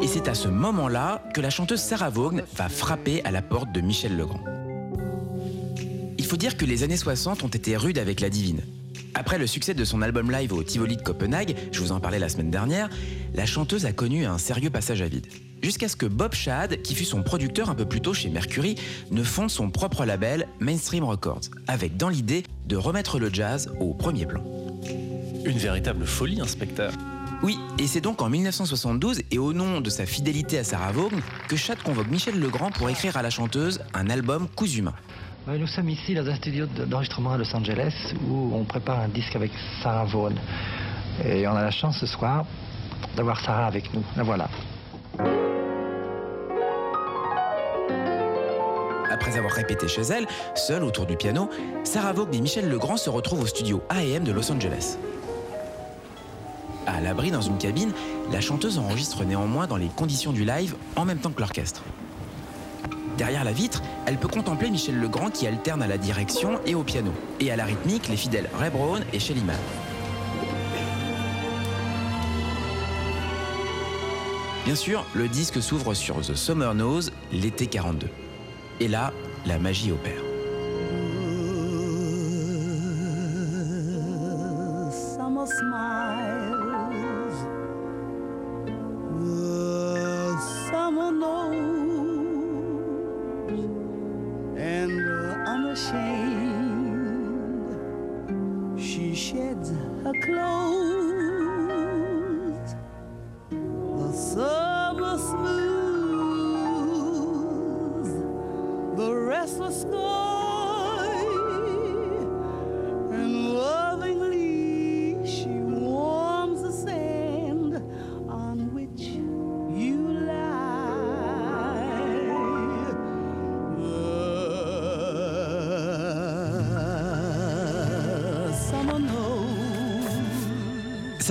[0.03, 3.73] Et c'est à ce moment-là que la chanteuse Sarah Vaughan va frapper à la porte
[3.73, 4.45] de Michel Legrand.
[6.19, 8.61] Il faut dire que les années 60 ont été rudes avec la divine.
[9.15, 12.19] Après le succès de son album live au Tivoli de Copenhague, je vous en parlais
[12.19, 12.89] la semaine dernière,
[13.35, 15.27] la chanteuse a connu un sérieux passage à vide.
[15.63, 18.75] Jusqu'à ce que Bob Shad, qui fut son producteur un peu plus tôt chez Mercury,
[19.11, 23.93] ne fonde son propre label, Mainstream Records, avec dans l'idée de remettre le jazz au
[23.93, 24.43] premier plan.
[25.45, 26.93] Une véritable folie, inspecteur.
[27.43, 31.19] Oui, et c'est donc en 1972, et au nom de sa fidélité à Sarah Vaughan,
[31.49, 34.83] que Shad convoque Michel Legrand pour écrire à la chanteuse un album cousu.
[35.45, 37.93] Nous sommes ici dans un studio d'enregistrement à Los Angeles
[38.29, 39.51] où on prépare un disque avec
[39.83, 40.35] Sarah Vaughan.
[41.25, 42.47] Et on a la chance ce soir
[43.17, 44.05] d'avoir Sarah avec nous.
[44.17, 44.49] La voilà.
[49.11, 51.51] Après avoir répété chez elle, seule autour du piano,
[51.83, 54.97] Sarah Vaughan et Michel Legrand se retrouvent au studio AM de Los Angeles.
[56.87, 57.93] À l'abri dans une cabine,
[58.31, 61.83] la chanteuse enregistre néanmoins dans les conditions du live en même temps que l'orchestre.
[63.23, 66.83] Derrière la vitre, elle peut contempler Michel Legrand qui alterne à la direction et au
[66.83, 69.55] piano, et à la rythmique les fidèles Ray Brown et Shelly Manne.
[74.65, 78.09] Bien sûr, le disque s'ouvre sur The Summer Knows, l'été 42.
[78.81, 79.13] Et là,
[79.47, 80.32] la magie opère.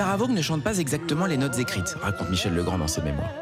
[0.02, 3.36] Sarah Vaughan ne chante pas exactement les notes écrites, raconte Michel Legrand dans ses mémoires.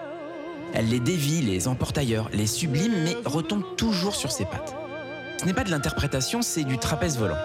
[0.73, 4.75] Elle les dévie, les emporte ailleurs, les sublime, mais retombe toujours sur ses pattes.
[5.37, 7.37] Ce n'est pas de l'interprétation, c'est du trapèze volant.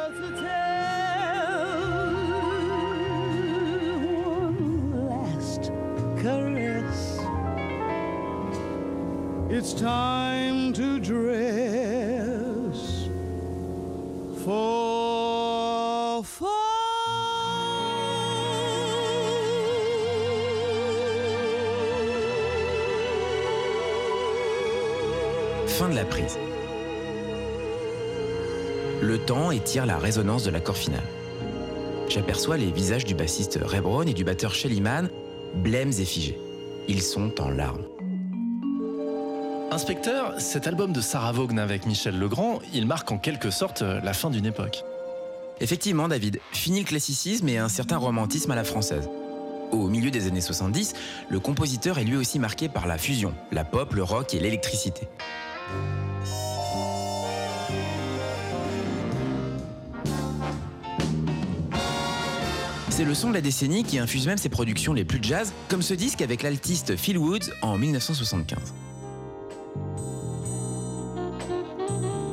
[25.94, 26.38] De la prise.
[29.00, 31.02] Le temps étire la résonance de l'accord final.
[32.08, 35.08] J'aperçois les visages du bassiste Ray Brown et du batteur Shelly Manne,
[35.54, 36.38] blêmes et figés.
[36.88, 37.84] ils sont en larmes.
[39.70, 44.12] Inspecteur, cet album de Sarah Vaughan avec Michel Legrand, il marque en quelque sorte la
[44.12, 44.84] fin d'une époque.
[45.60, 49.08] Effectivement, David, fini le classicisme et un certain romantisme à la française.
[49.70, 50.94] Au milieu des années 70,
[51.28, 55.08] le compositeur est lui aussi marqué par la fusion, la pop, le rock et l'électricité.
[62.96, 65.82] C'est le son de la décennie qui infuse même ses productions les plus jazz, comme
[65.82, 68.72] ce disque avec l'altiste Phil Woods en 1975.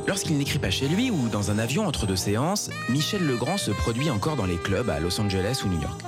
[0.08, 3.72] Lorsqu'il n'écrit pas chez lui ou dans un avion entre deux séances, Michel Legrand se
[3.72, 6.00] produit encore dans les clubs à Los Angeles ou New York.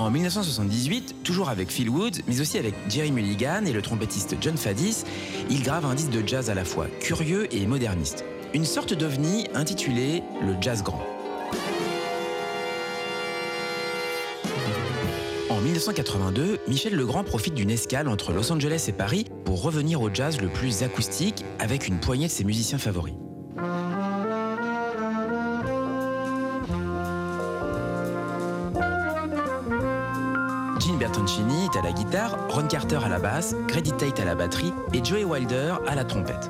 [0.00, 4.56] En 1978, toujours avec Phil Woods, mais aussi avec Jerry Mulligan et le trompettiste John
[4.56, 5.04] Fadis,
[5.50, 8.24] il grave un disque de jazz à la fois curieux et moderniste.
[8.54, 11.02] Une sorte d'ovni intitulé Le Jazz Grand.
[15.50, 20.08] En 1982, Michel Legrand profite d'une escale entre Los Angeles et Paris pour revenir au
[20.10, 23.16] jazz le plus acoustique avec une poignée de ses musiciens favoris.
[31.90, 35.74] La guitare, Ron Carter à la basse, Grady Tate à la batterie et Joey Wilder
[35.88, 36.48] à la trompette.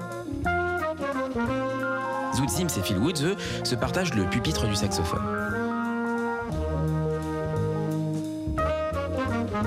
[2.36, 5.22] Zoot Sims et Phil Woods, eux, se partagent le pupitre du saxophone.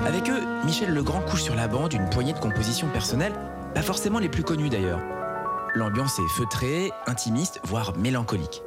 [0.06, 3.34] Avec eux, Michel Legrand couche sur la bande une poignée de compositions personnelles,
[3.74, 5.00] pas forcément les plus connues d'ailleurs.
[5.74, 8.62] L'ambiance est feutrée, intimiste, voire mélancolique.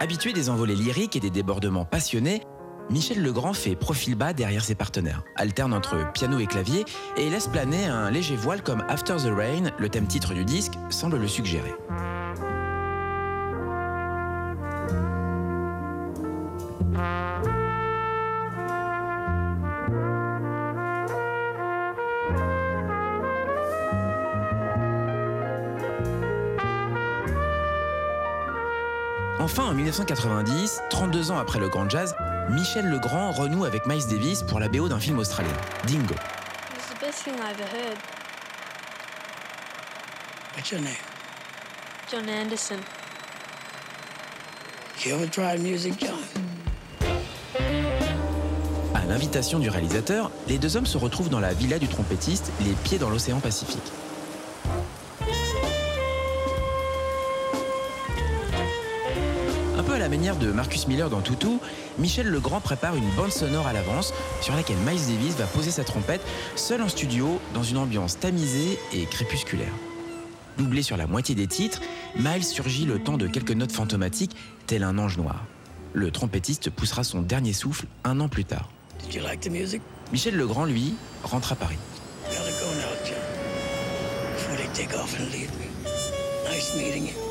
[0.00, 2.42] Habitué des envolées lyriques et des débordements passionnés,
[2.90, 6.84] Michel Legrand fait profil bas derrière ses partenaires, alterne entre piano et clavier
[7.16, 10.74] et laisse planer un léger voile comme After the Rain, le thème titre du disque,
[10.90, 11.74] semble le suggérer.
[29.40, 32.16] Enfin, en 1990, 32 ans après le grand jazz,
[32.50, 35.52] Michel Legrand renoue avec Miles Davis pour la BO d'un film australien,
[35.86, 36.14] Dingo.
[36.74, 37.96] It's the best thing I ever heard.
[40.54, 40.94] What's your name?
[42.10, 42.80] John Anderson.
[45.04, 46.18] You ever tried music, John?
[48.94, 52.72] À l'invitation du réalisateur, les deux hommes se retrouvent dans la villa du trompettiste, les
[52.84, 53.92] pieds dans l'océan Pacifique.
[59.76, 61.60] Un peu à la manière de Marcus Miller dans Toutou,
[62.04, 65.84] Michel Legrand prépare une bande sonore à l'avance sur laquelle Miles Davis va poser sa
[65.84, 66.20] trompette
[66.54, 69.72] seul en studio dans une ambiance tamisée et crépusculaire.
[70.58, 71.80] Doublé sur la moitié des titres,
[72.14, 74.36] Miles surgit le temps de quelques notes fantomatiques,
[74.66, 75.46] tel un ange noir.
[75.94, 78.68] Le trompettiste poussera son dernier souffle un an plus tard.
[79.02, 79.80] Did you like the music?
[80.12, 81.78] Michel Legrand, lui, rentre à Paris.
[86.50, 87.23] Nice meeting you.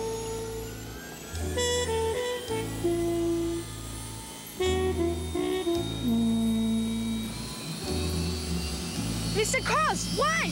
[9.54, 9.64] Mr.
[9.64, 10.51] Cross, why?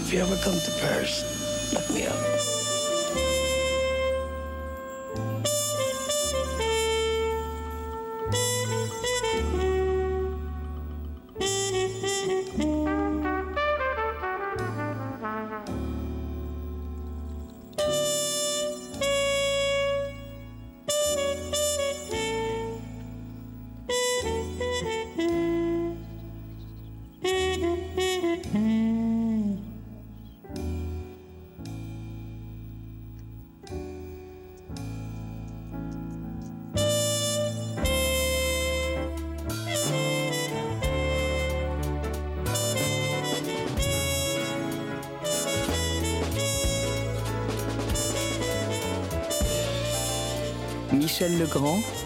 [0.00, 2.57] If you ever come to Paris, look me up.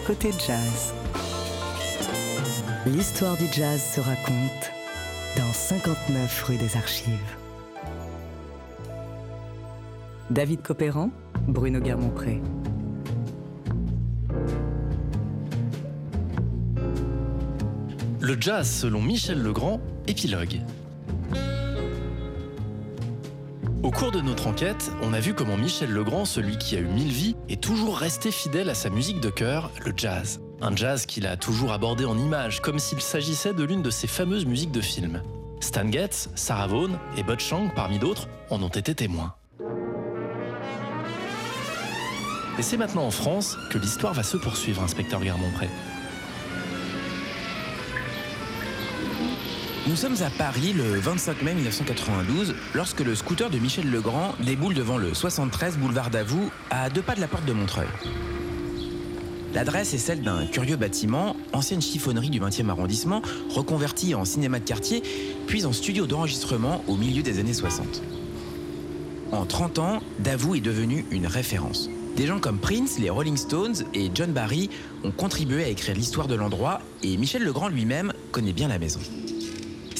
[0.06, 0.94] Côté jazz.
[2.86, 4.72] L'histoire du jazz se raconte
[5.36, 7.36] dans 59 rue des Archives.
[10.30, 11.10] David Copéran,
[11.46, 12.40] Bruno Guermont-Pré.
[18.20, 20.60] Le jazz selon Michel Legrand, épilogue.
[23.82, 26.86] Au cours de notre enquête, on a vu comment Michel Legrand, celui qui a eu
[26.86, 30.40] mille vies, est toujours resté fidèle à sa musique de cœur, le jazz.
[30.60, 34.06] Un jazz qu'il a toujours abordé en images, comme s'il s'agissait de l'une de ses
[34.06, 35.20] fameuses musiques de film.
[35.58, 39.34] Stan Getz, Sarah Vaughan et Bud Chang, parmi d'autres, en ont été témoins.
[42.60, 45.68] Et c'est maintenant en France que l'histoire va se poursuivre, inspecteur Garmont-Pré.
[49.88, 54.74] Nous sommes à Paris le 25 mai 1992 lorsque le scooter de Michel Legrand déboule
[54.74, 57.88] devant le 73 boulevard Davout à deux pas de la porte de Montreuil.
[59.52, 64.64] L'adresse est celle d'un curieux bâtiment, ancienne chiffonnerie du 20e arrondissement, reconverti en cinéma de
[64.64, 65.02] quartier,
[65.48, 68.02] puis en studio d'enregistrement au milieu des années 60.
[69.32, 71.90] En 30 ans, Davout est devenu une référence.
[72.16, 74.70] Des gens comme Prince, les Rolling Stones et John Barry
[75.02, 79.00] ont contribué à écrire l'histoire de l'endroit et Michel Legrand lui-même connaît bien la maison.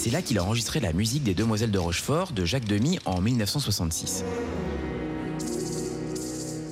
[0.02, 3.20] C'est là qu'il a enregistré la musique des Demoiselles de Rochefort de Jacques Demy en
[3.20, 4.24] 1966.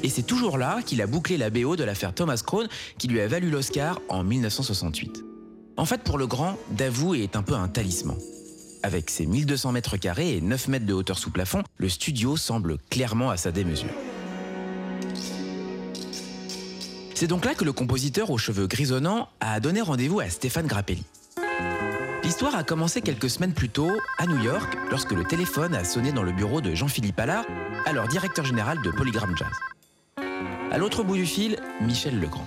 [0.03, 2.66] Et c'est toujours là qu'il a bouclé la BO de l'affaire Thomas Crown
[2.99, 5.22] qui lui a valu l'Oscar en 1968.
[5.76, 8.16] En fait, pour le grand, Davout est un peu un talisman.
[8.83, 12.78] Avec ses 1200 mètres carrés et 9 mètres de hauteur sous plafond, le studio semble
[12.91, 13.95] clairement à sa démesure.
[17.14, 21.05] C'est donc là que le compositeur aux cheveux grisonnants a donné rendez-vous à Stéphane Grappelli.
[22.23, 26.12] L'histoire a commencé quelques semaines plus tôt à New York lorsque le téléphone a sonné
[26.12, 27.47] dans le bureau de Jean-Philippe Allard,
[27.87, 30.27] alors directeur général de Polygram Jazz.
[30.71, 32.47] À l'autre bout du fil, Michel Legrand.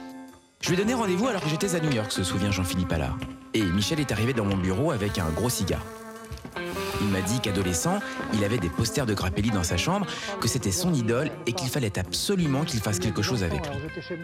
[0.62, 3.18] Je lui ai donné rendez-vous alors que j'étais à New York, se souvient Jean-Philippe Allard.
[3.56, 5.84] Et Michel est arrivé dans mon bureau avec un gros cigare.
[7.02, 8.00] Il m'a dit qu'adolescent,
[8.34, 10.06] il avait des posters de Grappelli dans sa chambre,
[10.40, 13.76] que c'était son idole et qu'il fallait absolument qu'il fasse quelque chose avec lui.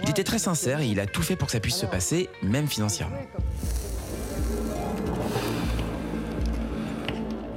[0.04, 2.30] Il était très sincère et il a tout fait pour que ça puisse se passer,
[2.43, 3.18] même financièrement.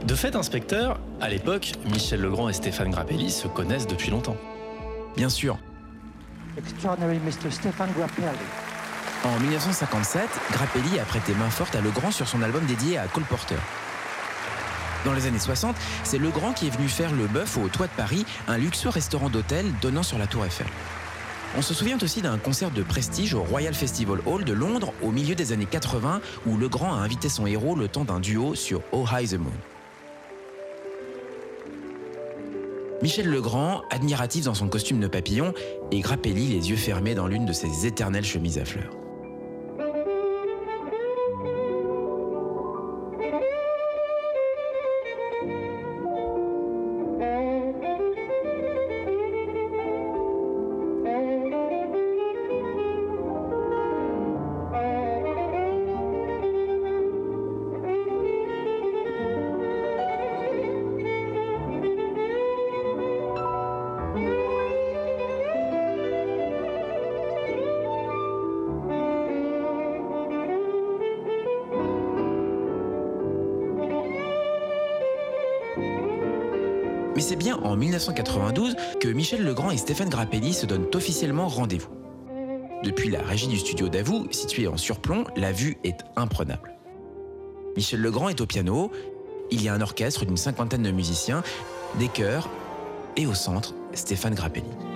[0.05, 4.37] De fait, inspecteur, à l'époque, Michel Legrand et Stéphane Grappelli se connaissent depuis longtemps.
[5.17, 5.59] Bien sûr.
[6.59, 7.51] Extraordinary Mr.
[7.51, 8.27] Stéphane Grappelli.
[9.25, 13.23] En 1957, Grappelli a prêté main forte à Legrand sur son album dédié à Cole
[13.25, 13.55] Porter.
[15.05, 17.93] Dans les années 60, c'est Legrand qui est venu faire le bœuf au Toit de
[17.93, 20.67] Paris, un luxueux restaurant d'hôtel donnant sur la Tour Eiffel.
[21.57, 25.13] On se souvient aussi d'un concert de prestige au Royal Festival Hall de Londres au
[25.13, 28.81] milieu des années 80 où Legrand a invité son héros le temps d'un duo sur
[28.91, 29.53] Oh High the Moon.
[33.03, 35.55] Michel Legrand, admiratif dans son costume de papillon,
[35.91, 39.02] et Grappelli les yeux fermés dans l'une de ses éternelles chemises à fleurs.
[77.83, 81.91] 1992 que Michel Legrand et Stéphane Grappelli se donnent officiellement rendez-vous.
[82.85, 86.75] Depuis la régie du studio d'Avoue, située en surplomb, la vue est imprenable.
[87.77, 88.93] Michel Legrand est au piano,
[89.51, 91.43] il y a un orchestre d'une cinquantaine de musiciens,
[91.99, 92.49] des chœurs,
[93.17, 94.92] et au centre, Stéphane Grappelli.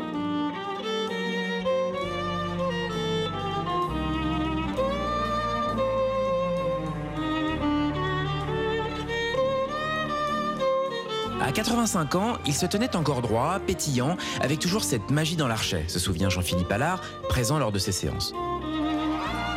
[11.57, 15.99] 85 ans, il se tenait encore droit, pétillant, avec toujours cette magie dans l'archet, se
[15.99, 17.01] souvient Jean-Philippe Allard,
[17.31, 18.35] présent lors de ses séances.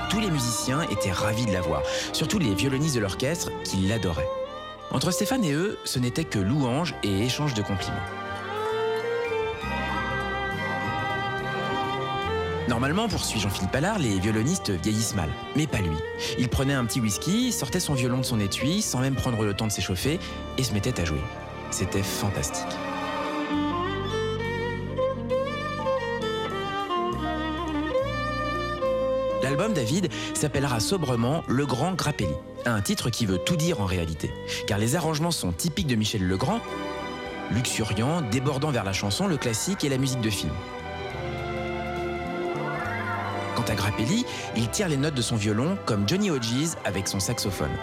[0.09, 1.81] Tous les musiciens étaient ravis de la voir,
[2.13, 4.29] surtout les violonistes de l'orchestre qui l'adoraient.
[4.91, 7.97] Entre Stéphane et eux, ce n'était que louanges et échanges de compliments.
[12.69, 15.29] Normalement, poursuit Jean-Philippe Allard, les violonistes vieillissent mal.
[15.57, 15.97] Mais pas lui.
[16.37, 19.53] Il prenait un petit whisky, sortait son violon de son étui, sans même prendre le
[19.53, 20.17] temps de s'échauffer,
[20.57, 21.19] et se mettait à jouer.
[21.71, 22.65] C'était fantastique.
[29.41, 34.31] L'album David s'appellera sobrement Le Grand Grappelli, un titre qui veut tout dire en réalité,
[34.67, 36.59] car les arrangements sont typiques de Michel Legrand,
[37.51, 40.53] luxuriant, débordant vers la chanson, le classique et la musique de film.
[43.55, 47.19] Quant à Grappelli, il tire les notes de son violon comme Johnny Hodges avec son
[47.19, 47.75] saxophone,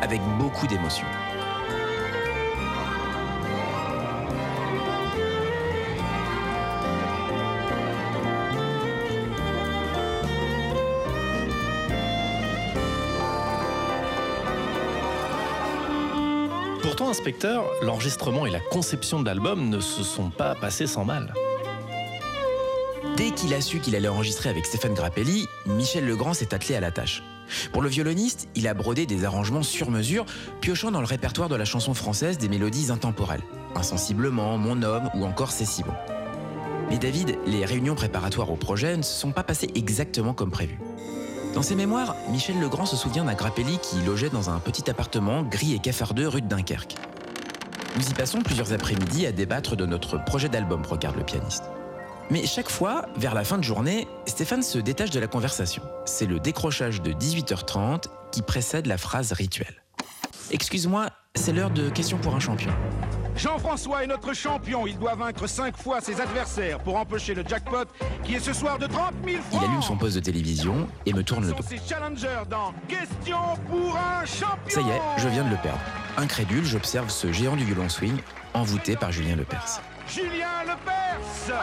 [0.00, 1.06] avec beaucoup d'émotion.
[17.12, 21.34] Pourtant, inspecteur, l'enregistrement et la conception de l'album ne se sont pas passés sans mal.
[23.18, 26.80] Dès qu'il a su qu'il allait enregistrer avec Stéphane Grappelli, Michel Legrand s'est attelé à
[26.80, 27.22] la tâche.
[27.70, 30.24] Pour le violoniste, il a brodé des arrangements sur mesure,
[30.62, 33.42] piochant dans le répertoire de la chanson française des mélodies intemporelles.
[33.74, 35.92] Insensiblement, Mon homme ou encore C'est si bon.
[36.88, 40.78] Mais David, les réunions préparatoires au projet ne se sont pas passées exactement comme prévu.
[41.54, 45.42] Dans ses mémoires, Michel Legrand se souvient d'un Grappelli qui logeait dans un petit appartement
[45.42, 46.94] gris et cafardeux rue de Dunkerque.
[47.96, 51.64] Nous y passons plusieurs après-midi à débattre de notre projet d'album, regarde le pianiste.
[52.30, 55.82] Mais chaque fois, vers la fin de journée, Stéphane se détache de la conversation.
[56.06, 59.82] C'est le décrochage de 18h30 qui précède la phrase rituelle.
[60.50, 62.72] Excuse-moi, c'est l'heure de questions pour un champion.
[63.36, 64.86] Jean-François est notre champion.
[64.86, 67.84] Il doit vaincre 5 fois ses adversaires pour empocher le jackpot
[68.24, 69.62] qui est ce soir de 30 000 francs.
[69.62, 71.62] Il allume son poste de télévision et me tourne le dos.
[71.66, 74.68] Ses challengers dans Question pour un champion.
[74.68, 75.80] Ça y est, je viens de le perdre.
[76.16, 78.16] Incrédule, j'observe ce géant du violon swing,
[78.54, 79.80] envoûté par Julien Lepers.
[80.06, 81.56] Julien Lepers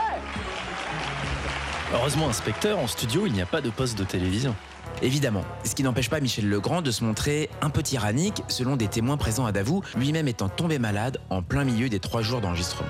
[1.94, 4.56] Heureusement, inspecteur, en studio, il n'y a pas de poste de télévision.
[5.02, 8.88] Évidemment, ce qui n'empêche pas Michel Legrand de se montrer un peu tyrannique, selon des
[8.88, 12.90] témoins présents à Davout, lui-même étant tombé malade en plein milieu des trois jours d'enregistrement.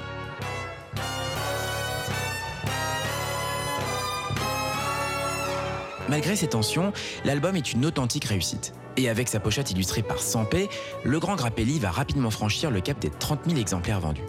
[6.09, 6.91] Malgré ces tensions,
[7.23, 8.73] l'album est une authentique réussite.
[8.97, 10.67] Et avec sa pochette illustrée par Sampé,
[11.03, 14.25] le grand Grappelli va rapidement franchir le cap des 30 000 exemplaires vendus.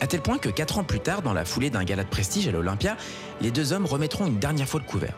[0.00, 2.48] À tel point que 4 ans plus tard, dans la foulée d'un gala de prestige
[2.48, 2.96] à l'Olympia,
[3.40, 5.14] les deux hommes remettront une dernière fois le couvert.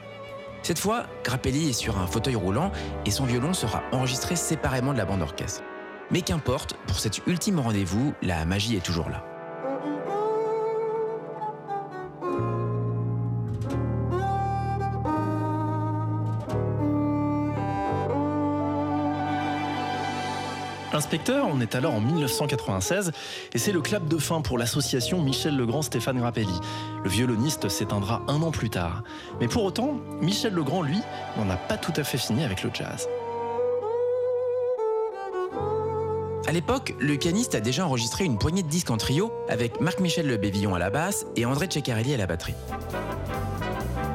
[0.62, 2.70] Cette fois, Grappelli est sur un fauteuil roulant
[3.04, 5.62] et son violon sera enregistré séparément de la bande orchestre.
[6.10, 9.24] Mais qu'importe, pour cet ultime rendez-vous, la magie est toujours là.
[20.94, 23.12] Inspecteur, on est alors en 1996
[23.54, 26.60] et c'est le clap de fin pour l'association Michel Legrand-Stéphane Grappelli.
[27.02, 29.02] Le violoniste s'éteindra un an plus tard.
[29.40, 30.98] Mais pour autant, Michel Legrand, lui,
[31.38, 33.08] n'en a pas tout à fait fini avec le jazz.
[36.46, 40.26] À l'époque, le pianiste a déjà enregistré une poignée de disques en trio avec Marc-Michel
[40.26, 42.54] Le Bévillon à la basse et André Ceccarelli à la batterie.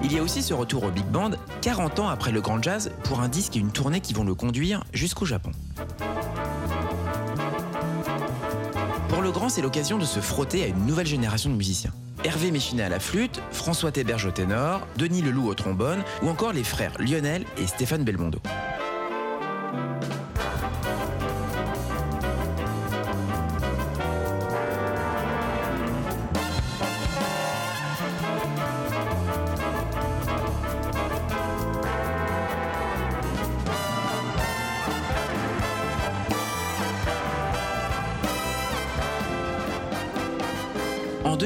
[0.03, 2.91] Il y a aussi ce retour au big band 40 ans après le grand jazz
[3.03, 5.51] pour un disque et une tournée qui vont le conduire jusqu'au Japon.
[9.28, 11.91] Pour le grand, c'est l'occasion de se frotter à une nouvelle génération de musiciens.
[12.23, 16.53] Hervé Méchinet à la flûte, François Théberge au ténor, Denis Leloup au trombone, ou encore
[16.53, 18.39] les frères Lionel et Stéphane Belmondo.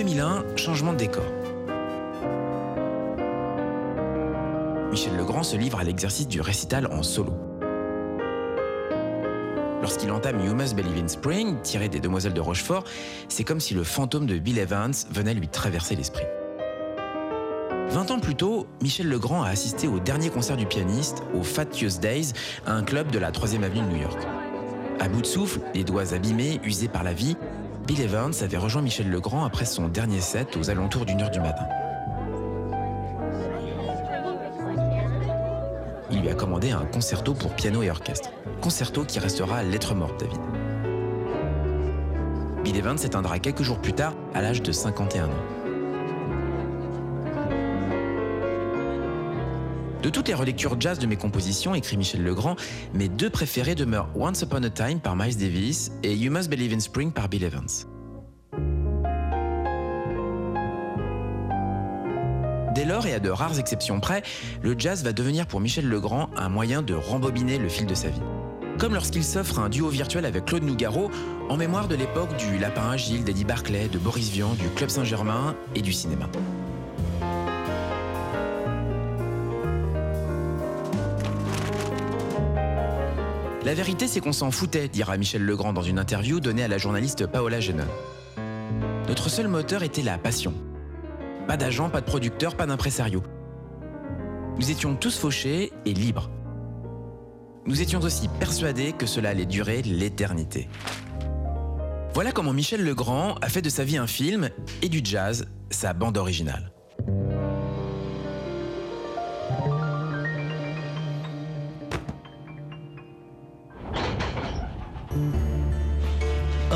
[0.01, 1.23] 2001, changement de décor.
[4.89, 7.33] Michel Legrand se livre à l'exercice du récital en solo.
[9.79, 12.83] Lorsqu'il entame You Must Believe in Spring, tiré des Demoiselles de Rochefort,
[13.27, 16.25] c'est comme si le fantôme de Bill Evans venait lui traverser l'esprit.
[17.89, 21.65] 20 ans plus tôt, Michel Legrand a assisté au dernier concert du pianiste, au Fat
[21.65, 22.33] Tuesdays,
[22.65, 24.17] à un club de la 3e avenue de New York.
[24.99, 27.37] À bout de souffle, les doigts abîmés, usés par la vie,
[27.91, 31.41] Bill Evans avait rejoint Michel Legrand après son dernier set aux alentours d'une heure du
[31.41, 31.67] matin.
[36.09, 38.29] Il lui a commandé un concerto pour piano et orchestre.
[38.61, 40.39] Concerto qui restera lettre morte, David.
[42.63, 45.60] Bill Evans s'éteindra quelques jours plus tard, à l'âge de 51 ans.
[50.01, 52.55] De toutes les relectures jazz de mes compositions, écrit Michel Legrand,
[52.95, 56.73] mes deux préférés demeurent Once Upon a Time par Miles Davis et You Must Believe
[56.73, 57.67] in Spring par Bill Evans.
[62.73, 64.23] Dès lors, et à de rares exceptions près,
[64.63, 68.07] le jazz va devenir pour Michel Legrand un moyen de rembobiner le fil de sa
[68.07, 68.21] vie.
[68.79, 71.11] Comme lorsqu'il s'offre un duo virtuel avec Claude Nougaro,
[71.49, 75.55] en mémoire de l'époque du Lapin Agile, d'Eddie Barclay, de Boris Vian, du Club Saint-Germain
[75.75, 76.27] et du cinéma.
[83.63, 86.79] La vérité, c'est qu'on s'en foutait, dira Michel Legrand dans une interview donnée à la
[86.79, 87.85] journaliste Paola Genon.
[89.07, 90.55] Notre seul moteur était la passion.
[91.47, 93.21] Pas d'agent, pas de producteur, pas d'impresario.
[94.57, 96.31] Nous étions tous fauchés et libres.
[97.67, 100.67] Nous étions aussi persuadés que cela allait durer l'éternité.
[102.15, 104.49] Voilà comment Michel Legrand a fait de sa vie un film
[104.81, 106.71] et du jazz sa bande originale.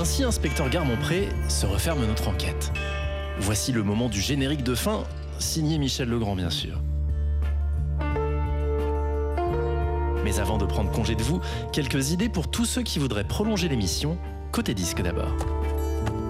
[0.06, 2.72] Ainsi, inspecteur Garmont-Pré se referme notre enquête.
[3.39, 5.03] Voici le moment du générique de fin
[5.39, 6.80] signé Michel Legrand bien sûr.
[10.24, 11.41] Mais avant de prendre congé de vous,
[11.74, 14.20] quelques idées pour tous ceux qui voudraient prolonger l'émission,
[14.51, 15.36] côté disque d'abord.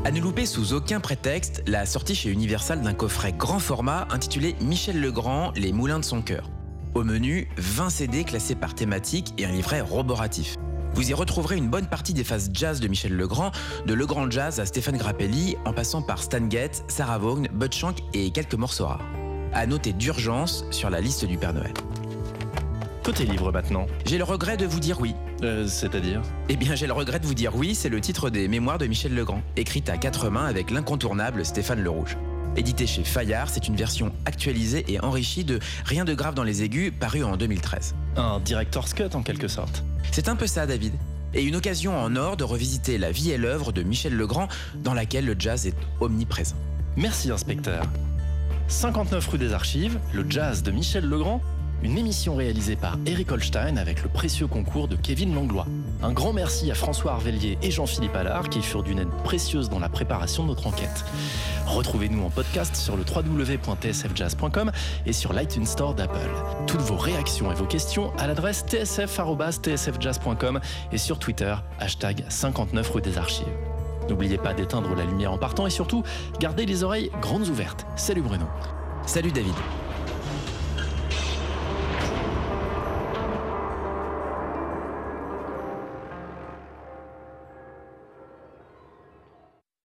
[0.06, 4.56] À ne louper sous aucun prétexte la sortie chez Universal d'un coffret grand format intitulé
[4.62, 6.50] Michel Legrand, Les Moulins de son cœur.
[6.94, 10.55] Au menu, 20 CD classés par thématique et un livret roboratif.
[10.96, 13.52] Vous y retrouverez une bonne partie des phases jazz de Michel Legrand,
[13.86, 17.98] de Legrand Jazz à Stéphane Grappelli, en passant par Stan Getz, Sarah Vaughan, Bud Shank
[18.14, 19.04] et quelques morceaux rares.
[19.54, 21.74] À noter d'urgence sur la liste du Père Noël.
[23.04, 23.88] Côté livre maintenant.
[24.06, 25.16] J'ai le regret de vous dire oui.
[25.44, 26.22] Euh, C'est-à-dire?
[26.48, 28.88] Eh bien, j'ai le regret de vous dire oui, c'est le titre des Mémoires de
[28.88, 32.18] Michel Legrand, écrite à quatre mains avec l'incontournable Stéphane Le Rouge.
[32.56, 36.64] Édité chez Fayard, c'est une version actualisée et enrichie de Rien de grave dans les
[36.64, 37.96] aigus, paru en 2013.
[38.16, 39.84] Un director's cut en quelque sorte.
[40.12, 40.94] C'est un peu ça, David.
[41.34, 44.48] Et une occasion en or de revisiter la vie et l'œuvre de Michel Legrand,
[44.84, 46.56] dans laquelle le jazz est omniprésent.
[46.96, 47.84] Merci, inspecteur.
[48.68, 51.42] 59 rue des Archives, le jazz de Michel Legrand,
[51.86, 55.68] une émission réalisée par Eric Holstein avec le précieux concours de Kevin Langlois.
[56.02, 59.78] Un grand merci à François Arvellier et Jean-Philippe Allard qui furent d'une aide précieuse dans
[59.78, 61.06] la préparation de notre enquête.
[61.68, 64.72] Retrouvez-nous en podcast sur le www.tsfjazz.com
[65.06, 66.32] et sur l'iTunes Store d'Apple.
[66.66, 70.60] Toutes vos réactions et vos questions à l'adresse tsf.tsfjazz.com
[70.92, 73.46] et sur Twitter, hashtag 59 rue des Archives.
[74.10, 76.02] N'oubliez pas d'éteindre la lumière en partant et surtout,
[76.40, 77.86] gardez les oreilles grandes ouvertes.
[77.96, 78.46] Salut Bruno.
[79.06, 79.54] Salut David.